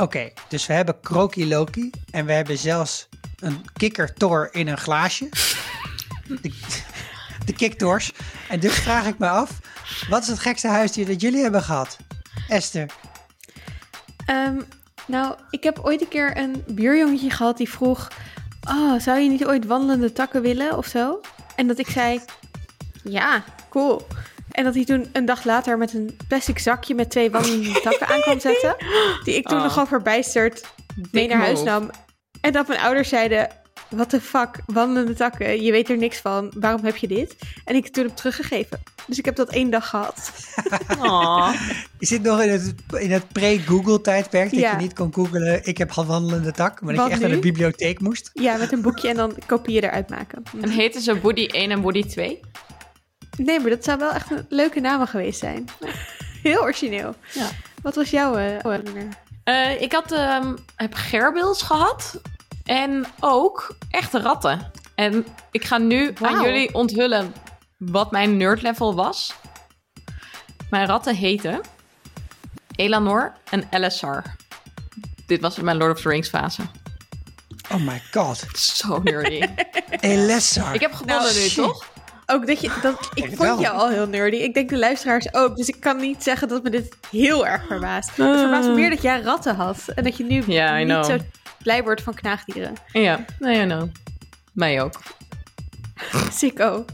[0.00, 5.28] Oké, dus we hebben Kroki Loki en we hebben zelfs een kikkertor in een glaasje.
[6.42, 6.52] De,
[7.44, 8.12] de kiktors.
[8.48, 9.58] En dus vraag ik me af,
[10.08, 11.98] wat is het gekste huisdier dat jullie hebben gehad?
[12.48, 12.90] Esther.
[14.26, 14.60] Ehm,
[15.06, 18.08] nou, ik heb ooit een keer een buurjongetje gehad die vroeg...
[18.68, 21.20] Oh, zou je niet ooit wandelende takken willen of zo?
[21.56, 22.20] En dat ik zei,
[23.02, 24.06] ja, cool.
[24.50, 28.06] En dat hij toen een dag later met een plastic zakje met twee wandelende takken
[28.06, 28.76] aan kwam zetten.
[29.24, 29.62] Die ik toen Oh.
[29.64, 30.64] nogal verbijsterd
[31.12, 31.90] mee naar huis nam.
[32.40, 33.48] En dat mijn ouders zeiden,
[33.88, 36.52] what the fuck, wandelende takken, je weet er niks van.
[36.56, 37.36] Waarom heb je dit?
[37.64, 38.82] En ik toen heb teruggegeven.
[39.06, 40.30] Dus ik heb dat één dag gehad.
[41.98, 44.70] Je zit nog in het, in het pre-Google tijdperk, dat Ja.
[44.70, 47.26] je niet kon googlen, ik heb wandelende tak, maar dat Wat je echt nu?
[47.26, 48.30] naar de bibliotheek moest.
[48.32, 50.42] Ja, met een boekje en dan kopieën eruit maken.
[50.60, 52.40] En heten ze Woody 1 en Woody 2?
[53.36, 55.64] Nee, maar dat zou wel echt een leuke namen geweest zijn.
[56.42, 57.14] Heel origineel.
[57.32, 57.48] Ja.
[57.82, 59.08] Wat was jouw eh, nummer?
[59.44, 62.20] Eh, ik had, ehm, heb gerbils gehad.
[62.64, 64.70] En ook echte ratten.
[64.94, 67.34] En ik ga nu aan jullie onthullen
[67.76, 69.34] wat mijn nerd level was.
[70.70, 71.60] Mijn ratten heten
[72.76, 74.22] Elanor en Elisar.
[75.26, 76.62] Dit was mijn Lord of the Rings fase.
[77.72, 78.44] Oh my god.
[78.76, 79.42] Zo nerdy.
[80.00, 80.74] Elessar.
[80.74, 81.86] ik heb gewonnen Nou, nu, toch?
[82.30, 84.36] Ook dat je dat ik vond jou al heel nerdy.
[84.36, 85.56] Ik denk de luisteraars ook.
[85.56, 88.08] Dus ik kan niet zeggen dat me dit heel erg verbaast.
[88.08, 91.04] Het verbaast me meer dat jij ratten had en dat je nu Ja, niet know.
[91.04, 91.16] zo
[91.62, 92.74] blij wordt van knaagdieren.
[92.92, 93.88] Ja, nee, I know.
[94.52, 95.00] Mij ook.
[96.32, 96.84] Sicko.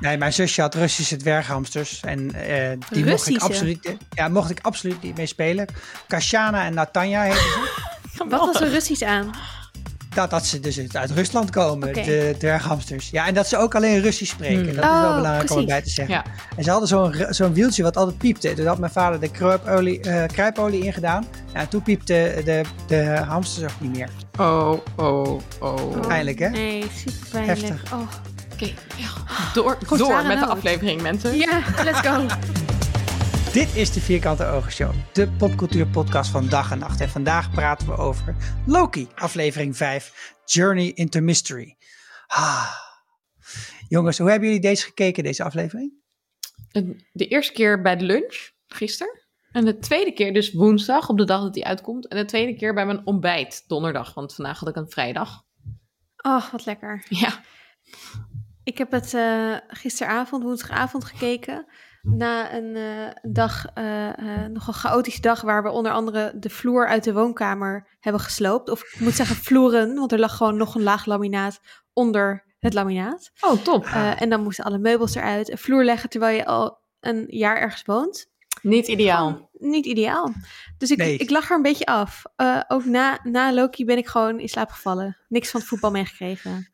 [0.00, 4.58] Nee, mijn zusje had Russische dwerghamsters en eh, die mocht ik, absoluut, ja, mocht ik
[4.62, 5.66] absoluut niet mee spelen.
[6.06, 7.82] Kashana en Natanja heten ze.
[8.28, 9.30] Wat was er Russisch aan?
[10.14, 12.02] Dat, dat ze dus uit Rusland komen, Oké.
[12.02, 13.10] de dwerghamsters.
[13.10, 14.64] Ja, en dat ze ook alleen Russisch spreken.
[14.64, 14.74] Hmm.
[14.74, 16.14] Dat is wel Oh, belangrijk om erbij te zeggen.
[16.14, 16.24] Ja.
[16.56, 18.54] En ze hadden zo'n zo'n wieltje wat altijd piepte.
[18.54, 21.26] Toen had mijn vader de kruipolie, eh, kruipolie ingedaan.
[21.52, 24.08] Ja, en toen piepte de, de hamsters ook niet meer.
[24.38, 26.00] Oh, oh, oh.
[26.06, 26.48] Pijnlijk, hè?
[26.48, 27.60] Nee, super pijnlijk.
[27.60, 27.92] Heftig.
[27.92, 28.00] Oh.
[28.52, 28.64] Oké,
[28.96, 29.08] ja.
[29.54, 31.36] door, door met de aflevering, mensen.
[31.36, 32.26] Ja, let's go.
[33.54, 37.00] Dit is de Vierkante Ogen Show, de popcultuurpodcast van dag en nacht.
[37.00, 41.76] En vandaag praten we over Loki, aflevering 5, Journey into Mystery.
[42.26, 42.70] Ah.
[43.88, 45.92] Jongens, hoe hebben jullie deze gekeken, deze aflevering?
[47.12, 49.20] De eerste keer bij de lunch, gisteren.
[49.52, 52.08] En de tweede keer dus woensdag, op de dag dat die uitkomt.
[52.08, 54.14] En de tweede keer bij mijn ontbijt, donderdag.
[54.14, 55.44] Want vandaag had ik een vrijdag.
[56.16, 57.06] Oh, wat lekker.
[57.08, 57.40] Ja.
[58.64, 61.66] Ik heb het eh, gisteravond, woensdagavond gekeken.
[62.04, 66.50] Na een eh, dag, eh, eh, nog een chaotische dag, waar we onder andere de
[66.50, 68.70] vloer uit de woonkamer hebben gesloopt.
[68.70, 71.60] Of ik moet zeggen vloeren, want er lag gewoon nog een laag laminaat
[71.92, 73.30] onder het laminaat.
[73.40, 73.84] Oh, top.
[73.84, 75.50] Eh, en dan moesten alle meubels eruit.
[75.50, 78.32] Een vloer leggen terwijl je al een jaar ergens woont.
[78.62, 79.26] Niet ideaal.
[79.28, 80.32] Gewoon niet ideaal.
[80.78, 81.16] Dus ik, Nee.
[81.16, 82.22] ik lag er een beetje af.
[82.36, 85.16] Eh, ook na, na Loki ben ik gewoon in slaap gevallen.
[85.28, 86.73] Niks van het voetbal meegekregen.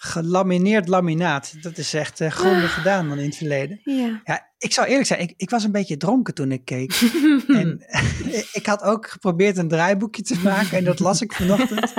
[0.00, 3.80] Gelamineerd laminaat, dat is echt eh grondig gedaan dan in het verleden.
[3.84, 4.20] Ja.
[4.24, 6.92] Ja, ik zal eerlijk zijn, ik, ik was een beetje dronken toen ik keek.
[7.48, 7.82] en
[8.58, 11.92] ik had ook geprobeerd een draaiboekje te maken en dat las ik vanochtend.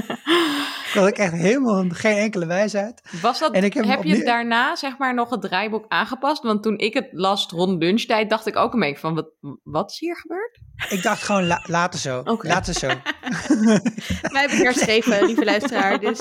[0.94, 3.02] Dat ik echt helemaal geen enkele wijsheid.
[3.22, 6.44] Was dat, En ik heb je daarna zeg maar nog het draaiboek aangepast?
[6.44, 9.30] Want toen ik het las rond lunchtijd, dacht ik ook een beetje van, wat,
[9.64, 10.60] wat is hier gebeurd?
[10.90, 12.20] Ik dacht gewoon, la, later zo.
[12.20, 12.48] Oké.
[12.48, 12.88] Later zo.
[14.34, 16.00] Wij hebben herschreven, lieve luisteraar.
[16.00, 16.18] Dus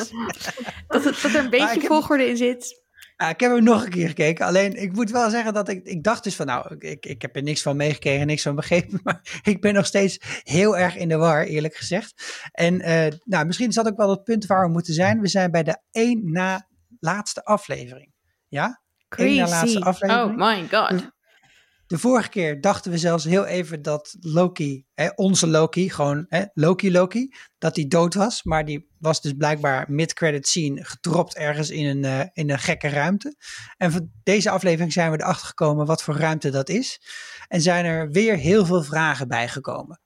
[0.89, 2.87] dat, het, dat er een beetje heb- volgorde in zit.
[3.31, 4.47] Ik heb hem nog een keer gekeken.
[4.47, 7.37] Alleen, ik moet wel zeggen dat ik, ik dacht dus van, nou, ik, ik heb
[7.37, 9.01] er niks van meegekregen, niks van begrepen.
[9.05, 12.41] Maar ik ben nog steeds heel erg in de war, eerlijk gezegd.
[12.53, 15.21] En eh, nou, misschien is dat ook wel het punt waar we moeten zijn.
[15.21, 16.69] We zijn bij de één na
[17.01, 18.13] laatste aflevering.
[18.49, 18.83] Ja?
[19.09, 19.89] Eén na laatste Crazy.
[19.89, 20.41] aflevering.
[20.41, 21.11] Oh my god.
[21.88, 26.44] De vorige keer dachten we zelfs heel even dat Loki, hè, onze Loki, gewoon hè,
[26.54, 28.43] Loki Loki, dat hij dood was.
[28.43, 32.88] Maar die was dus blijkbaar mid-credit scene gedropt ergens in een, eh, in een gekke
[32.88, 33.37] ruimte.
[33.77, 37.00] En van deze aflevering zijn we erachter gekomen wat voor ruimte dat is.
[37.48, 40.00] En zijn er weer heel veel vragen bijgekomen.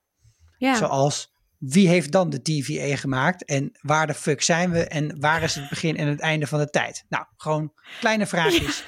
[0.59, 0.77] Ja.
[0.77, 3.45] Zoals, wie heeft dan de TVA gemaakt?
[3.45, 4.85] En waar de fuck zijn we?
[4.85, 7.05] En waar is het begin en het einde van de tijd?
[7.09, 8.85] Nou, gewoon kleine vraagjes.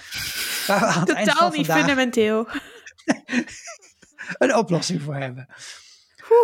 [0.66, 2.48] Waar we aan het eind Totaal niet vandaag fundamenteel.
[4.38, 5.46] een oplossing voor hebben.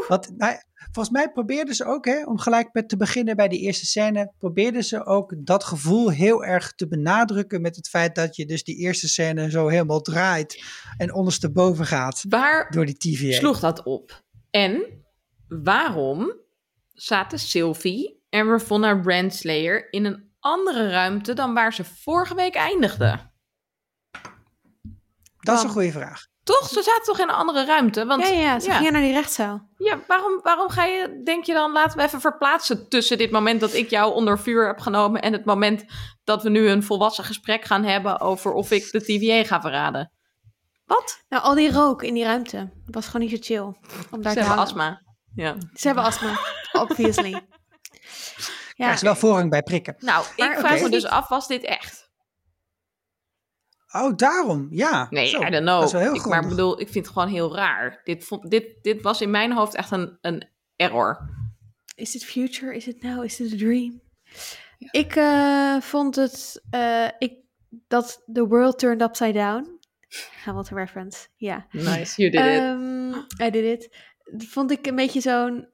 [0.08, 0.56] Want, nou,
[0.92, 4.32] volgens mij probeerden ze ook, hè, om gelijk met te beginnen bij die eerste scène,
[4.38, 8.64] probeerden ze ook dat gevoel heel erg te benadrukken met het feit dat je dus
[8.64, 10.64] die eerste scène zo helemaal draait
[10.96, 13.32] en ondersteboven gaat Waar door die TVA.
[13.32, 14.22] sloeg dat op?
[14.50, 15.04] En
[15.48, 16.32] waarom
[16.92, 23.32] zaten Sylvie en Ravonna Brandslayer in een andere ruimte dan waar ze vorige week eindigden?
[25.38, 26.29] Dat is een goede vraag.
[26.50, 26.68] Toch?
[26.68, 28.06] Ze zaten toch in een andere ruimte?
[28.06, 29.68] Want, ja, ja, ja, ze gingen naar die rechtszaal.
[29.76, 33.60] Ja, waarom, waarom ga je, denk je dan, laten we even verplaatsen tussen dit moment
[33.60, 35.84] dat ik jou onder vuur heb genomen en het moment
[36.24, 40.12] dat we nu een volwassen gesprek gaan hebben over of ik de TVA ga verraden?
[40.84, 41.24] Wat?
[41.28, 43.90] Nou, al die rook in die ruimte was gewoon niet zo chill.
[44.10, 45.02] Om daar Ze te hebben astma.
[45.34, 45.56] Ja.
[45.74, 46.38] Ze hebben astma,
[46.72, 47.40] obviously.
[48.74, 48.96] Ja.
[48.96, 49.94] Ze wel voorrang bij prikken.
[49.98, 51.99] Nou, Maar ik vraag me dus af, was dit echt?
[53.92, 54.68] Oh, daarom.
[54.70, 55.06] Ja.
[55.10, 55.82] Nee, Zo, I don't Dat know.
[55.84, 56.30] is wel heel ik, goed.
[56.30, 58.00] maar ik bedoel, ik vind het gewoon heel raar.
[58.04, 61.18] Dit, vond, dit, dit was in mijn hoofd echt een, een error.
[61.94, 62.74] is het future?
[62.76, 63.24] Is het now?
[63.24, 64.00] Is het a dream?
[64.90, 67.32] Ik eh, vond het eh, ik,
[67.88, 69.78] dat the world turned upside down.
[70.44, 71.66] Hamilton reference, ja.
[71.70, 72.58] Nice, you did it.
[72.58, 73.10] Ehm,
[73.46, 73.96] I did it.
[74.24, 75.68] Dat vond ik een beetje zo'n,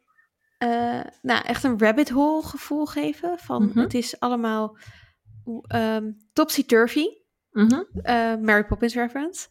[0.59, 3.39] eh, nou, echt een rabbit hole gevoel geven.
[3.39, 3.79] Van Mhm.
[3.79, 4.77] het is allemaal
[5.67, 7.07] ehm topsy-turvy.
[7.57, 7.83] Mhm.
[8.03, 9.47] Eh, Mary Poppins reference.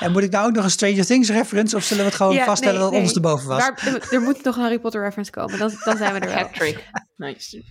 [0.00, 2.34] En moet ik nou ook nog een Stranger Things reference of zullen we het gewoon
[2.34, 3.14] Ja, vaststellen nee, dat ons nee.
[3.14, 3.70] erboven was?
[3.84, 5.58] Er, er moet nog een Harry Potter reference komen.
[5.58, 6.36] Dan, dan zijn we er wel.
[6.38, 6.90] Hat-trick.
[7.16, 7.62] Nice.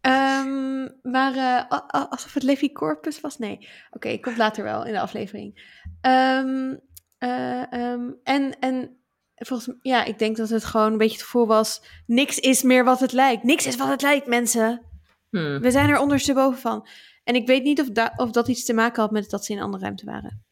[0.00, 1.78] Ehm, maar eh,
[2.10, 3.38] alsof het Levi Corpus was?
[3.38, 3.68] Nee.
[3.90, 5.74] Oké, komt later wel in de aflevering.
[6.00, 6.74] Ehm,
[7.18, 9.00] eh, ehm, en, en
[9.34, 12.62] volgens mij, ja, ik denk dat het gewoon een beetje het gevoel was: niks is
[12.62, 13.42] meer wat het lijkt.
[13.42, 14.82] Niks is wat het lijkt, mensen.
[15.30, 15.60] Hmm.
[15.60, 16.88] We zijn er ondersteboven van.
[17.24, 19.52] En ik weet niet of, da- of dat iets te maken had met dat ze
[19.52, 20.44] in een andere ruimte waren.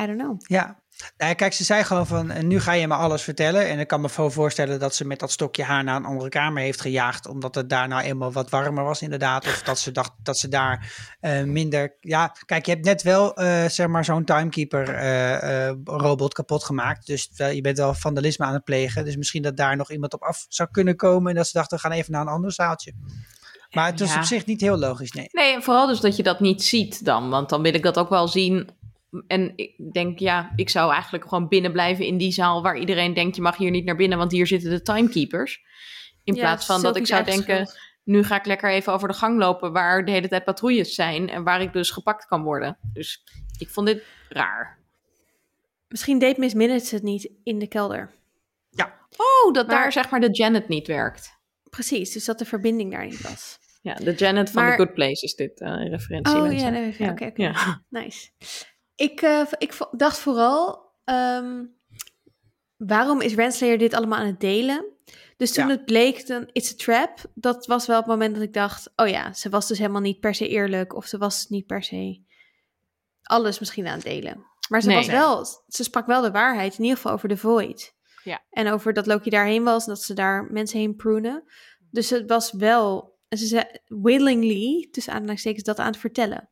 [0.00, 0.40] I don't know.
[0.40, 0.80] Ja.
[1.16, 3.68] Nou, kijk, ze zei gewoon van, en nu ga je me alles vertellen.
[3.68, 6.62] En ik kan me voorstellen dat ze met dat stokje haar naar een andere kamer
[6.62, 7.26] heeft gejaagd.
[7.26, 9.46] Omdat het daar nou eenmaal wat warmer was inderdaad.
[9.46, 11.96] Of dat ze dacht dat ze daar eh, minder...
[12.00, 16.64] Ja, kijk, je hebt net wel, eh, zeg maar, zo'n timekeeper eh, eh, robot kapot
[16.64, 17.06] gemaakt.
[17.06, 19.04] Dus je bent wel vandalisme aan het plegen.
[19.04, 21.30] Dus misschien dat daar nog iemand op af zou kunnen komen.
[21.30, 22.92] En dat ze dachten, we gaan even naar een ander zaaltje.
[23.72, 24.18] Maar het was Ja.
[24.18, 25.28] op zich niet heel logisch, nee.
[25.30, 27.30] Nee, en vooral dus dat je dat niet ziet dan.
[27.30, 28.68] Want dan wil ik dat ook wel zien.
[29.26, 33.14] En ik denk, ja, ik zou eigenlijk gewoon binnen blijven in die zaal waar iedereen
[33.14, 35.60] denkt, je mag hier niet naar binnen, want hier zitten de timekeepers.
[36.24, 37.78] In Ja, plaats van dat ik zou denken, schuld.
[38.04, 41.28] nu ga ik lekker even over de gang lopen waar de hele tijd patrouilles zijn
[41.28, 42.78] en waar ik dus gepakt kan worden.
[42.92, 43.22] Dus
[43.58, 44.78] ik vond dit raar.
[45.88, 48.10] Misschien deed Miss Minutes het niet in de kelder.
[49.16, 51.38] Oh, dat Maar- daar zeg maar de Janet niet werkt.
[51.70, 53.58] Precies, dus dat de verbinding daar niet was.
[53.82, 56.34] Ja, de Janet van Maar- The Good Place is dit eh referentie.
[56.34, 56.58] Oh mensen.
[56.58, 57.24] ja, nee, oké, oké.
[57.26, 57.42] oké.
[57.42, 57.82] Ja.
[57.88, 58.30] Nice.
[58.94, 61.64] Ik, eh, ik dacht vooral, ehm,
[62.76, 64.84] waarom is Renslayer dit allemaal aan het delen?
[65.36, 65.70] Dus toen Ja.
[65.72, 67.18] het bleek, dan it's a trap.
[67.34, 70.20] Dat was wel het moment dat ik dacht, oh ja, ze was dus helemaal niet
[70.20, 70.94] per se eerlijk.
[70.94, 72.20] Of ze was niet per se
[73.22, 74.44] alles misschien aan het delen.
[74.68, 74.96] Maar ze Nee.
[74.96, 77.94] was wel, ze sprak wel de waarheid, in ieder geval over de Void.
[78.24, 78.42] Ja.
[78.50, 81.44] En over dat Loki daarheen was en dat ze daar mensen heen prunen.
[81.90, 86.48] Dus het was wel, ze zei willingly, tussen aanhalingstekens, dat aan het vertellen.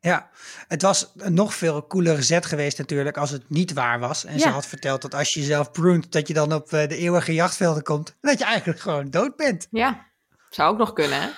[0.00, 0.30] Ja,
[0.68, 4.24] het was een nog veel coolere zet geweest natuurlijk als het niet waar was.
[4.24, 6.96] En ze had verteld dat als je jezelf prunt, dat je dan op eh, de
[6.96, 8.08] eeuwige jachtvelden komt.
[8.08, 9.66] En dat je eigenlijk gewoon dood bent.
[9.70, 10.06] Ja,
[10.50, 11.26] zou ook nog kunnen, hè?
[11.26, 11.34] Dat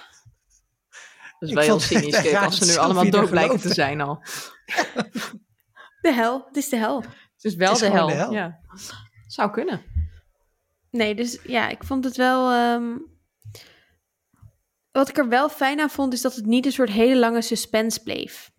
[1.39, 4.23] is Ik wel heel cynisch dit, als ze nu allemaal dood blijken te zijn al.
[6.01, 7.01] De hel, het is de hel.
[7.01, 8.17] Het is wel Het is de, gewoon hel.
[8.17, 8.33] de hel.
[8.33, 8.61] Ja.
[9.27, 9.83] Zou kunnen.
[10.91, 12.51] Nee, dus ja, ik vond het wel.
[12.53, 12.93] ehm,
[14.95, 17.43] Wat ik er wel fijn aan vond, is dat het niet een soort hele lange
[17.43, 18.51] suspense bleef.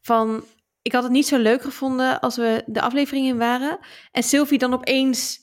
[0.00, 0.44] Van,
[0.82, 3.78] ik had het niet zo leuk gevonden als we de aflevering in waren.
[4.10, 5.40] En Sylvie dan opeens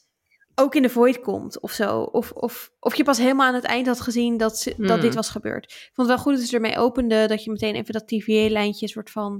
[0.55, 2.01] ook in de void komt of zo.
[2.01, 5.01] Of, of, of je pas helemaal aan het eind had gezien dat, ze, dat Hmm.
[5.01, 5.63] dit was gebeurd.
[5.65, 7.27] Ik vond het wel goed dat ze ermee opende.
[7.27, 9.31] Dat je meteen even dat TVA-lijntje soort van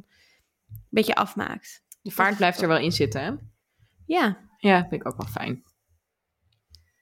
[0.70, 1.84] een beetje afmaakt.
[2.02, 3.32] De vaart blijft er wel in zitten, hè?
[4.06, 5.64] Ja, Ja, vind ik ook wel fijn.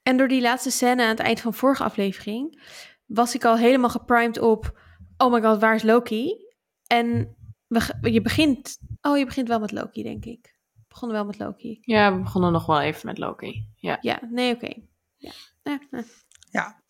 [0.02, 2.60] En door die laatste scène aan het eind van vorige aflevering
[3.08, 4.78] was ik al helemaal geprimed op
[5.16, 6.46] oh my god, waar is Loki?
[6.86, 7.36] En
[7.66, 10.56] we, je begint oh je begint wel met Loki, denk ik.
[10.74, 11.78] We begonnen wel met Loki.
[11.80, 13.68] Ja, we begonnen nog wel even met Loki.
[13.76, 13.98] Ja.
[14.00, 14.72] Ja, nee, oké.
[15.16, 15.30] Ja.
[15.62, 16.04] Eh, eh.
[16.50, 16.82] Ja,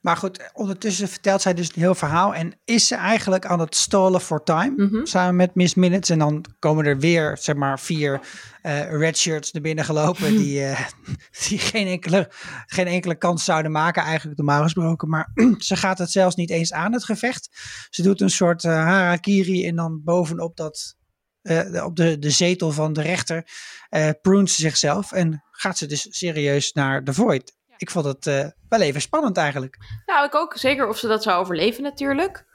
[0.00, 2.34] maar goed, ondertussen vertelt zij dus een heel verhaal.
[2.34, 5.04] En is ze eigenlijk aan het stallen voor time, Mhm.
[5.04, 6.10] samen met Miss Minutes.
[6.10, 8.20] En dan komen er weer, zeg maar, vier
[8.62, 10.36] eh red shirts naar binnen gelopen.
[10.36, 10.86] die eh,
[11.48, 12.30] die geen, enkele,
[12.66, 15.08] geen enkele kans zouden maken, eigenlijk normaal gesproken.
[15.08, 17.48] Maar ze gaat het zelfs niet eens aan, het gevecht.
[17.90, 20.96] Ze doet een soort eh, harakiri en dan bovenop dat...
[21.42, 23.48] eh, de- op de, de zetel van de rechter
[23.88, 27.54] eh prunt ze zichzelf en gaat ze dus serieus naar de Void.
[27.76, 29.76] Ik vond het eh, wel even spannend eigenlijk.
[30.06, 30.56] Nou, ik ook.
[30.56, 32.46] Zeker of ze dat zou overleven natuurlijk.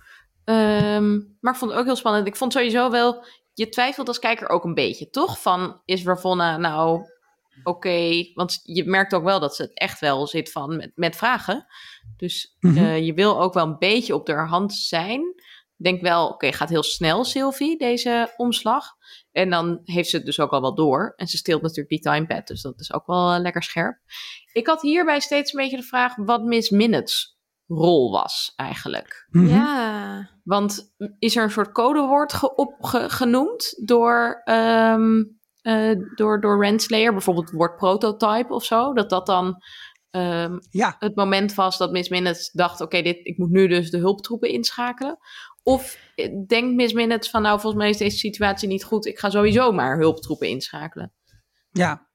[0.43, 2.27] Ehm, maar ik vond het ook heel spannend.
[2.27, 3.25] Ik vond sowieso wel...
[3.53, 5.41] Je twijfelt als kijker ook een beetje, toch?
[5.41, 7.01] Van, is Ravonna nou
[7.63, 8.31] oké?
[8.33, 11.65] Want je merkt ook wel dat ze het echt wel zit van met, met vragen.
[12.17, 12.77] Dus Mhm.
[12.77, 15.21] eh, je wil ook wel een beetje op de hand zijn.
[15.81, 18.85] Denk wel, oké, gaat heel snel Sylvie, deze omslag.
[19.31, 21.13] En dan heeft ze het dus ook al wel door.
[21.15, 23.97] En ze steelt natuurlijk die timepad, dus dat is ook wel eh, lekker scherp.
[24.53, 29.27] Ik had hierbij steeds een beetje de vraag wat Miss Minutes rol was eigenlijk.
[29.29, 29.47] Mhm.
[29.47, 30.29] Ja.
[30.43, 35.23] Want is er een soort codewoord ge op, ge- genoemd door, ehm
[35.61, 37.11] eh, door, door Renslayer?
[37.11, 38.93] Bijvoorbeeld het woord prototype of zo?
[38.93, 39.55] Dat dat dan
[40.09, 42.81] ehm, Ja, het moment was dat Miss Minutes dacht...
[42.81, 45.17] oké, dit ik moet nu dus de hulptroepen inschakelen.
[45.63, 47.41] Of eh, denkt Miss Minutes van...
[47.41, 49.05] nou, volgens mij is deze situatie niet goed...
[49.05, 51.13] ik ga sowieso maar hulptroepen inschakelen.
[51.71, 52.09] ja.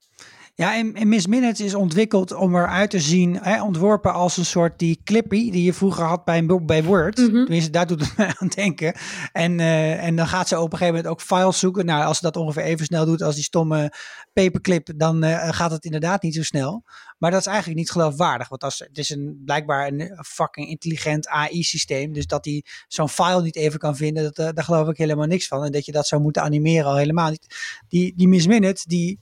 [0.59, 4.45] Ja, en, en Miss Minutes is ontwikkeld om eruit te zien, hè, ontworpen als een
[4.45, 7.17] soort die clippy die je vroeger had bij, bij Word.
[7.17, 7.31] Mhm.
[7.31, 8.95] Tenminste, daar doet het mij aan denken.
[9.33, 11.85] En, eh, en dan gaat ze op een gegeven moment ook files zoeken.
[11.85, 13.93] Nou, als ze dat ongeveer even snel doet als die stomme
[14.33, 16.85] paperclip, dan eh, gaat het inderdaad niet zo snel.
[17.19, 21.29] Maar dat is eigenlijk niet geloofwaardig, want als, het is een, blijkbaar een fucking intelligent
[21.29, 22.13] AI-systeem.
[22.13, 25.27] Dus dat hij zo'n file niet even kan vinden, dat, eh, daar geloof ik helemaal
[25.27, 25.65] niks van.
[25.65, 27.55] En dat je dat zou moeten animeren al helemaal niet.
[27.89, 29.21] Die, die Miss Minutes, die,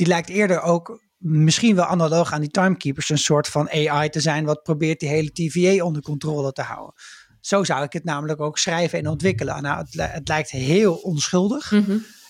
[0.00, 4.20] die lijkt eerder ook misschien wel analoog aan die timekeepers een soort van AI te
[4.20, 6.94] zijn wat probeert die hele TVA onder controle te houden.
[7.40, 9.62] Zo zou ik het namelijk ook schrijven en ontwikkelen.
[9.62, 11.72] Nou, het, het lijkt heel onschuldig.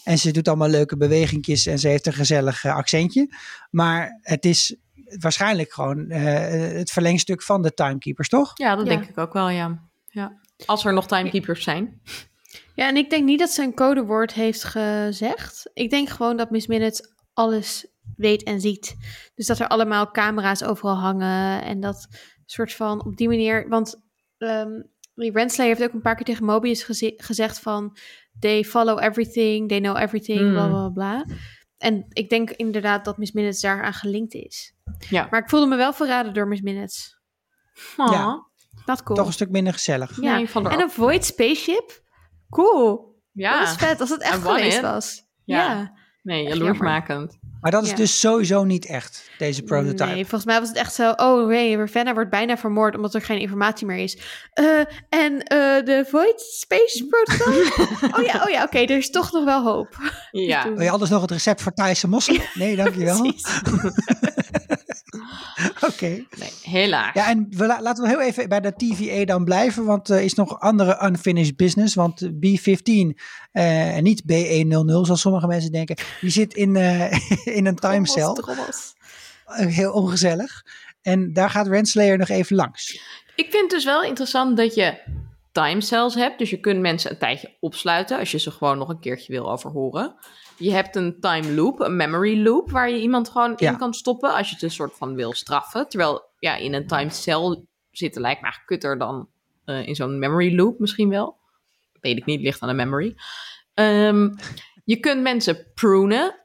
[0.05, 3.35] En ze doet allemaal leuke bewegingjes en ze heeft een gezellig eh, accentje.
[3.71, 4.77] Maar het is
[5.19, 8.51] waarschijnlijk gewoon eh, het verlengstuk van de timekeepers, toch?
[8.55, 8.91] Ja, dat Ja.
[8.97, 9.89] denk ik ook wel, ja.
[10.09, 10.41] ja.
[10.67, 12.01] Als er nog timekeepers zijn.
[12.75, 15.71] Ja, en ik denk niet dat ze een codewoord heeft gezegd.
[15.73, 18.97] Ik denk gewoon dat Miss Minutes alles weet en ziet.
[19.35, 22.07] Dus dat er allemaal camera's overal hangen en dat
[22.47, 23.69] soort van op die manier.
[23.69, 24.03] Want
[24.39, 24.83] ehm
[25.15, 27.97] die Renslayer heeft ook een paar keer tegen Mobius geze- gezegd van
[28.39, 30.53] they follow everything, they know everything, Hmm.
[30.53, 31.25] bla bla bla.
[31.79, 34.75] En ik denk inderdaad dat Miss Minutes daaraan gelinkt is.
[35.09, 35.27] Ja.
[35.31, 37.19] Maar ik voelde me wel verraden door Miss Minutes.
[37.97, 38.13] Oh.
[38.13, 38.49] Ja.
[38.85, 39.17] Dat cool.
[39.19, 40.21] Toch een stuk minder gezellig.
[40.21, 40.37] ja.
[40.37, 42.03] Nee, En een Void spaceship.
[42.51, 43.19] Cool.
[43.33, 45.25] Ja, Dat is vet, als het echt geweest was.
[45.45, 45.73] Ja.
[45.73, 45.99] Ja.
[46.23, 47.39] Nee, jaloersmakend.
[47.61, 47.97] Maar dat is Ja.
[47.97, 50.05] dus sowieso niet echt, deze prototype.
[50.05, 51.11] Nee, volgens mij was het echt zo.
[51.17, 54.19] Oh nee, Ravenna wordt bijna vermoord omdat er geen informatie meer is.
[54.53, 54.65] Eh,
[55.09, 58.19] en eh, de Void Space Prototype?
[58.19, 59.97] oh ja, oh ja oké, er is toch nog wel hoop.
[60.31, 60.69] Ja.
[60.75, 62.43] Wil je anders nog het recept voor Thaise mosselen?
[62.55, 63.33] Nee, dankjewel.
[65.89, 66.07] Oké.
[66.39, 67.15] Nee, helaas.
[67.15, 70.21] Ja, en we, la- laten we heel even bij de TVA dan blijven, want er
[70.21, 71.95] is nog andere unfinished business.
[71.95, 73.19] Want B15
[73.53, 77.13] eh, en niet B100, zoals sommige mensen denken, die zit in, eh,
[77.57, 78.23] in een timecell.
[78.23, 78.95] Trommels, trommels.
[79.45, 80.63] Eh, heel ongezellig.
[81.03, 82.93] En daar gaat Renslayer nog even langs.
[83.35, 84.99] Ik vind het dus wel interessant dat je
[85.53, 86.39] timecells hebt.
[86.39, 89.51] Dus je kunt mensen een tijdje opsluiten als je ze gewoon nog een keertje wil
[89.51, 90.15] overhoren.
[90.61, 93.71] Je hebt een time loop, een memory loop, waar je iemand gewoon Ja.
[93.71, 95.89] in kan stoppen als je het een soort van wil straffen.
[95.89, 99.29] Terwijl ja, in een time cell zitten lijkt me eigenlijk kutter dan
[99.65, 101.39] eh, in zo'n memory loop misschien wel.
[102.01, 103.17] Weet ik niet, ligt aan de memory.
[103.75, 104.31] Ehm,
[104.85, 106.41] je kunt mensen prunen.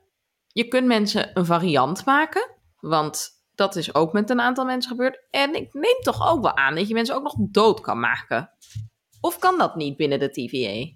[0.48, 2.50] Je kunt mensen een variant maken.
[2.80, 5.28] Want dat is ook met een aantal mensen gebeurd.
[5.30, 8.50] En ik neem toch ook wel aan dat je mensen ook nog dood kan maken.
[9.22, 10.96] Of kan dat niet binnen de TVA?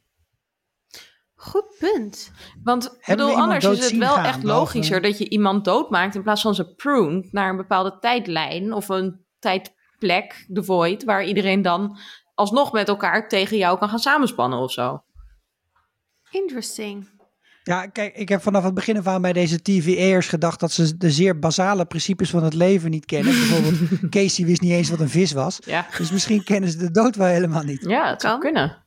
[1.41, 2.31] Goed punt.
[2.63, 6.41] Want bedoel, anders is het wel gaan, echt logischer dat je iemand doodmaakt in plaats
[6.41, 11.97] van ze prune naar een bepaalde tijdlijn of een tijdplek, de void, waar iedereen dan
[12.35, 15.03] alsnog met elkaar tegen jou kan gaan samenspannen of zo.
[16.31, 17.09] Interesting.
[17.63, 20.97] Ja, kijk, ik heb vanaf het begin af aan bij deze TVA'ers gedacht dat ze
[20.97, 23.33] de zeer basale principes van het leven niet kennen.
[23.33, 23.75] Bijvoorbeeld,
[24.15, 25.59] Casey wist niet eens wat een vis was.
[25.65, 27.83] Ja, Dus misschien kennen ze de dood wel helemaal niet.
[27.83, 28.41] ja het zou Kan.
[28.41, 28.77] kunnen.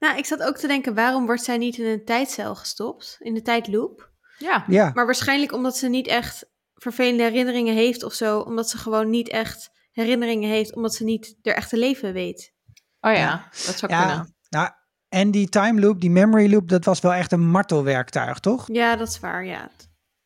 [0.00, 3.16] Nou, ik zat ook te denken, waarom wordt zij niet in een tijdcel gestopt?
[3.18, 4.10] In de tijdloop?
[4.38, 8.38] Ja, Ja, Maar waarschijnlijk omdat ze niet echt vervelende herinneringen heeft of zo.
[8.40, 12.52] Omdat ze gewoon niet echt herinneringen heeft, omdat ze niet haar echte leven weet.
[13.00, 13.48] oh ja, Ja.
[13.66, 14.34] dat zou ja kunnen.
[14.48, 14.70] nou,
[15.08, 18.64] en die time loop, die memory loop, dat was wel echt een martelwerktuig, toch?
[18.72, 19.70] Ja, dat is waar, ja.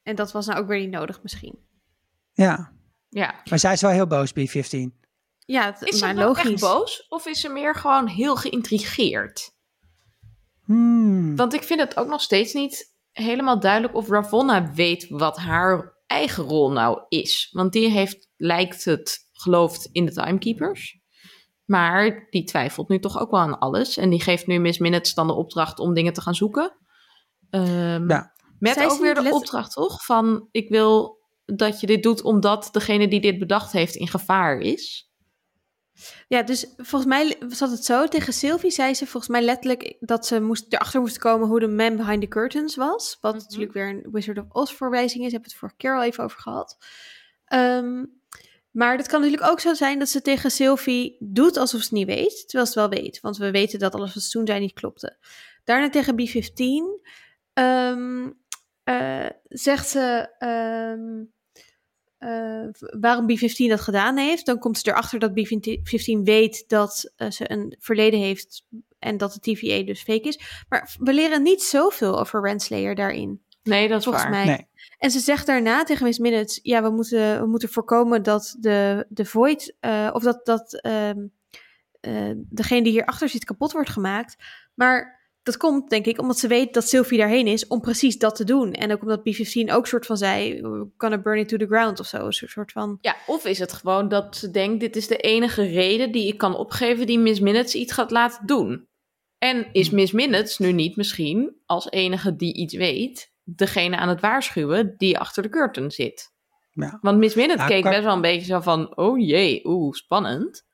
[0.03, 1.59] En dat was nou ook weer niet nodig misschien.
[2.33, 2.73] Ja,
[3.09, 3.35] Ja.
[3.51, 5.03] maar zij is wel heel boos, B15.
[5.47, 6.51] Ja, het- Is ze maar nou logisch.
[6.53, 9.53] echt boos of is ze meer gewoon heel geïntrigeerd?
[10.65, 11.37] Hmm.
[11.37, 15.95] Want ik vind het ook nog steeds niet helemaal duidelijk of Ravonna weet wat haar
[16.07, 17.49] eigen rol nou is.
[17.53, 20.99] Want die heeft, lijkt het, geloofd in de Timekeepers.
[21.65, 23.97] Maar die twijfelt nu toch ook wel aan alles.
[23.97, 26.77] En die geeft nu Miss Minutes dan de opdracht om dingen te gaan zoeken.
[27.51, 28.33] Ehm, Ja.
[28.59, 30.05] Met Zij ook weer de let- opdracht, toch?
[30.05, 34.59] Van ik wil dat je dit doet omdat degene die dit bedacht heeft in gevaar
[34.59, 35.11] is.
[36.29, 38.07] Ja, dus volgens mij zat het zo.
[38.07, 41.69] Tegen Sylvie zei ze volgens mij letterlijk dat ze moest, erachter moest komen hoe de
[41.69, 43.19] man behind the curtains was.
[43.21, 43.43] Wat Mhm.
[43.43, 45.33] natuurlijk weer een Wizard of Oz verwijzing is.
[45.33, 46.77] Heb het voor keer al even over gehad.
[47.45, 48.05] Ehm,
[48.71, 51.95] Maar het kan natuurlijk ook zo zijn dat ze tegen Sylvie doet alsof ze het
[51.95, 53.21] niet weet, terwijl ze het wel weet.
[53.21, 55.17] Want we weten dat alles wat ze toen zei niet klopte.
[55.65, 57.01] Daarna tegen B15
[57.53, 58.31] ehm,
[58.85, 61.25] eh, zegt ze ehm,
[62.25, 64.47] eh, waarom B15 dat gedaan heeft.
[64.47, 68.65] Dan komt ze erachter dat B15 weet dat eh, ze een verleden heeft
[68.99, 70.65] en dat de TVA dus fake is.
[70.69, 73.43] Maar we leren niet zoveel over Renslayer daarin.
[73.63, 74.33] Nee, dat is volgens waar.
[74.33, 74.45] mij.
[74.45, 74.69] Nee.
[74.99, 79.07] En ze zegt daarna tegen Miss Minutes: ja, we moeten, we moeten voorkomen dat de,
[79.09, 81.27] de void, eh, of dat, dat ehm,
[82.01, 84.37] eh, degene die hierachter zit kapot wordt gemaakt.
[84.75, 88.37] Maar dat komt, denk ik, omdat ze weet dat Sylvie daarheen is om precies dat
[88.37, 88.73] te doen.
[88.73, 90.61] En ook omdat B15 ook soort van zei:
[90.97, 92.25] gonna burn it to the ground of zo.
[92.25, 92.99] Een soort van.
[93.01, 96.39] Ja, of is het gewoon dat ze denkt: dit is de enige reden die ik
[96.39, 98.89] kan opgeven die Miss Minutes iets gaat laten doen.
[99.39, 104.21] En is Miss Minutes nu niet misschien als enige die iets weet, degene aan het
[104.21, 106.33] waarschuwen die achter de curtain zit?
[106.71, 106.99] Ja.
[107.01, 110.65] Want Miss Minutes Ja, keek best wel een beetje zo van: oh jee, oeh, spannend.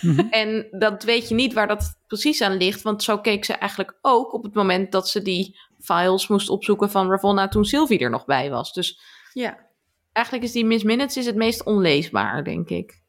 [0.00, 0.20] Mhm.
[0.30, 3.98] En dat weet je niet waar dat precies aan ligt, want zo keek ze eigenlijk
[4.00, 8.10] ook op het moment dat ze die files moest opzoeken van Ravonna toen Sylvie er
[8.10, 8.72] nog bij was.
[8.72, 9.00] Dus
[9.32, 9.66] Ja.
[10.12, 13.02] eigenlijk is die Miss Minutes is het meest onleesbaar, denk ik.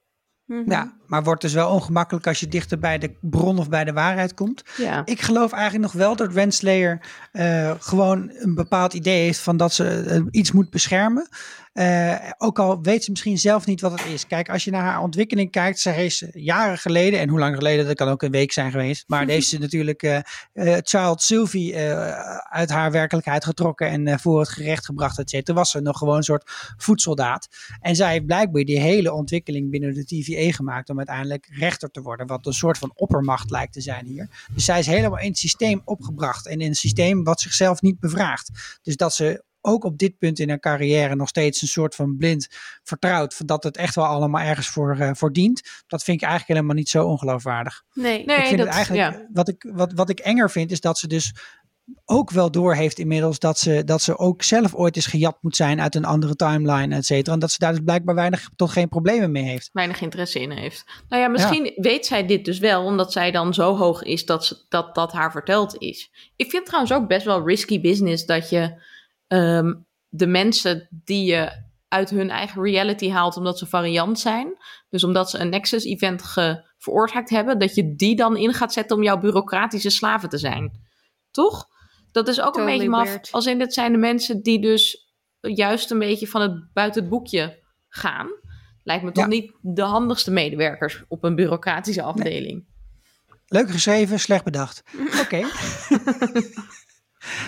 [0.46, 0.72] Mhm.
[0.72, 3.94] Ja, maar wordt dus wel ongemakkelijk als je dichter bij de bron of bij de
[3.94, 4.63] waarheid komt.
[4.78, 5.01] Ja.
[5.06, 7.01] Ik geloof eigenlijk nog wel dat Renslayer
[7.32, 11.30] eh gewoon een bepaald idee heeft van dat ze eh, iets moet beschermen.
[11.74, 14.28] Eh, ook al weet ze misschien zelf niet wat het is.
[14.28, 17.86] Kijk, als je naar haar ontwikkeling kijkt, ze heeft jaren geleden, en hoe lang geleden,
[17.86, 20.24] dat kan ook een week zijn geweest, maar heeft ze natuurlijk
[20.84, 21.78] Child Sylvie
[22.50, 25.44] uit haar werkelijkheid getrokken en voor het gerecht gebracht, et cetera.
[25.46, 27.48] Toen was ze nog gewoon een soort voedsoldaat.
[27.82, 32.01] En zij heeft blijkbaar die hele ontwikkeling binnen de TVA gemaakt om uiteindelijk rechter te
[32.01, 34.48] worden, wat een soort van oppermacht lijkt te zijn hier.
[34.53, 38.00] Dus zij is helemaal in het systeem opgebracht en in een systeem wat zichzelf niet
[38.00, 38.79] bevraagt.
[38.82, 42.18] Dus dat ze ook op dit punt in haar carrière nog steeds een soort van
[42.18, 42.48] blind
[42.84, 45.62] vertrouwt dat het echt wel allemaal ergens voor, eh, voor dient.
[45.88, 47.84] Dat vind ik eigenlijk helemaal niet zo ongeloofwaardig.
[47.94, 48.25] Nee.
[48.25, 49.27] Nee, ik vind dat, het eigenlijk, ja.
[49.34, 51.34] wat, ik, wat, wat ik enger vind, is dat ze dus
[52.05, 55.55] ook wel door heeft inmiddels dat ze, dat ze ook zelf ooit eens gejat moet
[55.55, 57.34] zijn uit een andere timeline, et cetera.
[57.34, 59.69] En dat ze daar dus blijkbaar weinig tot geen problemen mee heeft.
[59.74, 60.86] weinig interesse in heeft.
[61.10, 64.45] Nou ja, misschien weet zij dit dus wel, omdat zij dan zo hoog is dat,
[64.45, 66.32] ze, dat dat haar verteld is.
[66.36, 68.82] Ik vind trouwens ook best wel risky business dat je
[69.28, 69.73] ehm,
[70.08, 74.58] de mensen die je uit hun eigen reality haalt omdat ze variant zijn,
[74.89, 76.23] dus omdat ze een Nexus-event
[76.78, 80.88] veroorzaakt hebben, dat je die dan in gaat zetten om jouw bureaucratische slaven te zijn.
[81.32, 81.67] Toch?
[82.12, 83.04] Dat is ook Totally een beetje maf.
[83.08, 83.32] weird.
[83.32, 87.10] Als in dit zijn de mensen die dus juist een beetje van het buiten het
[87.10, 88.28] boekje gaan.
[88.84, 89.30] Lijkt me toch Ja.
[89.30, 92.65] niet de handigste medewerkers op een bureaucratische afdeling.
[93.48, 94.84] Leuk geschreven, slecht bedacht.
[95.24, 95.38] Oké.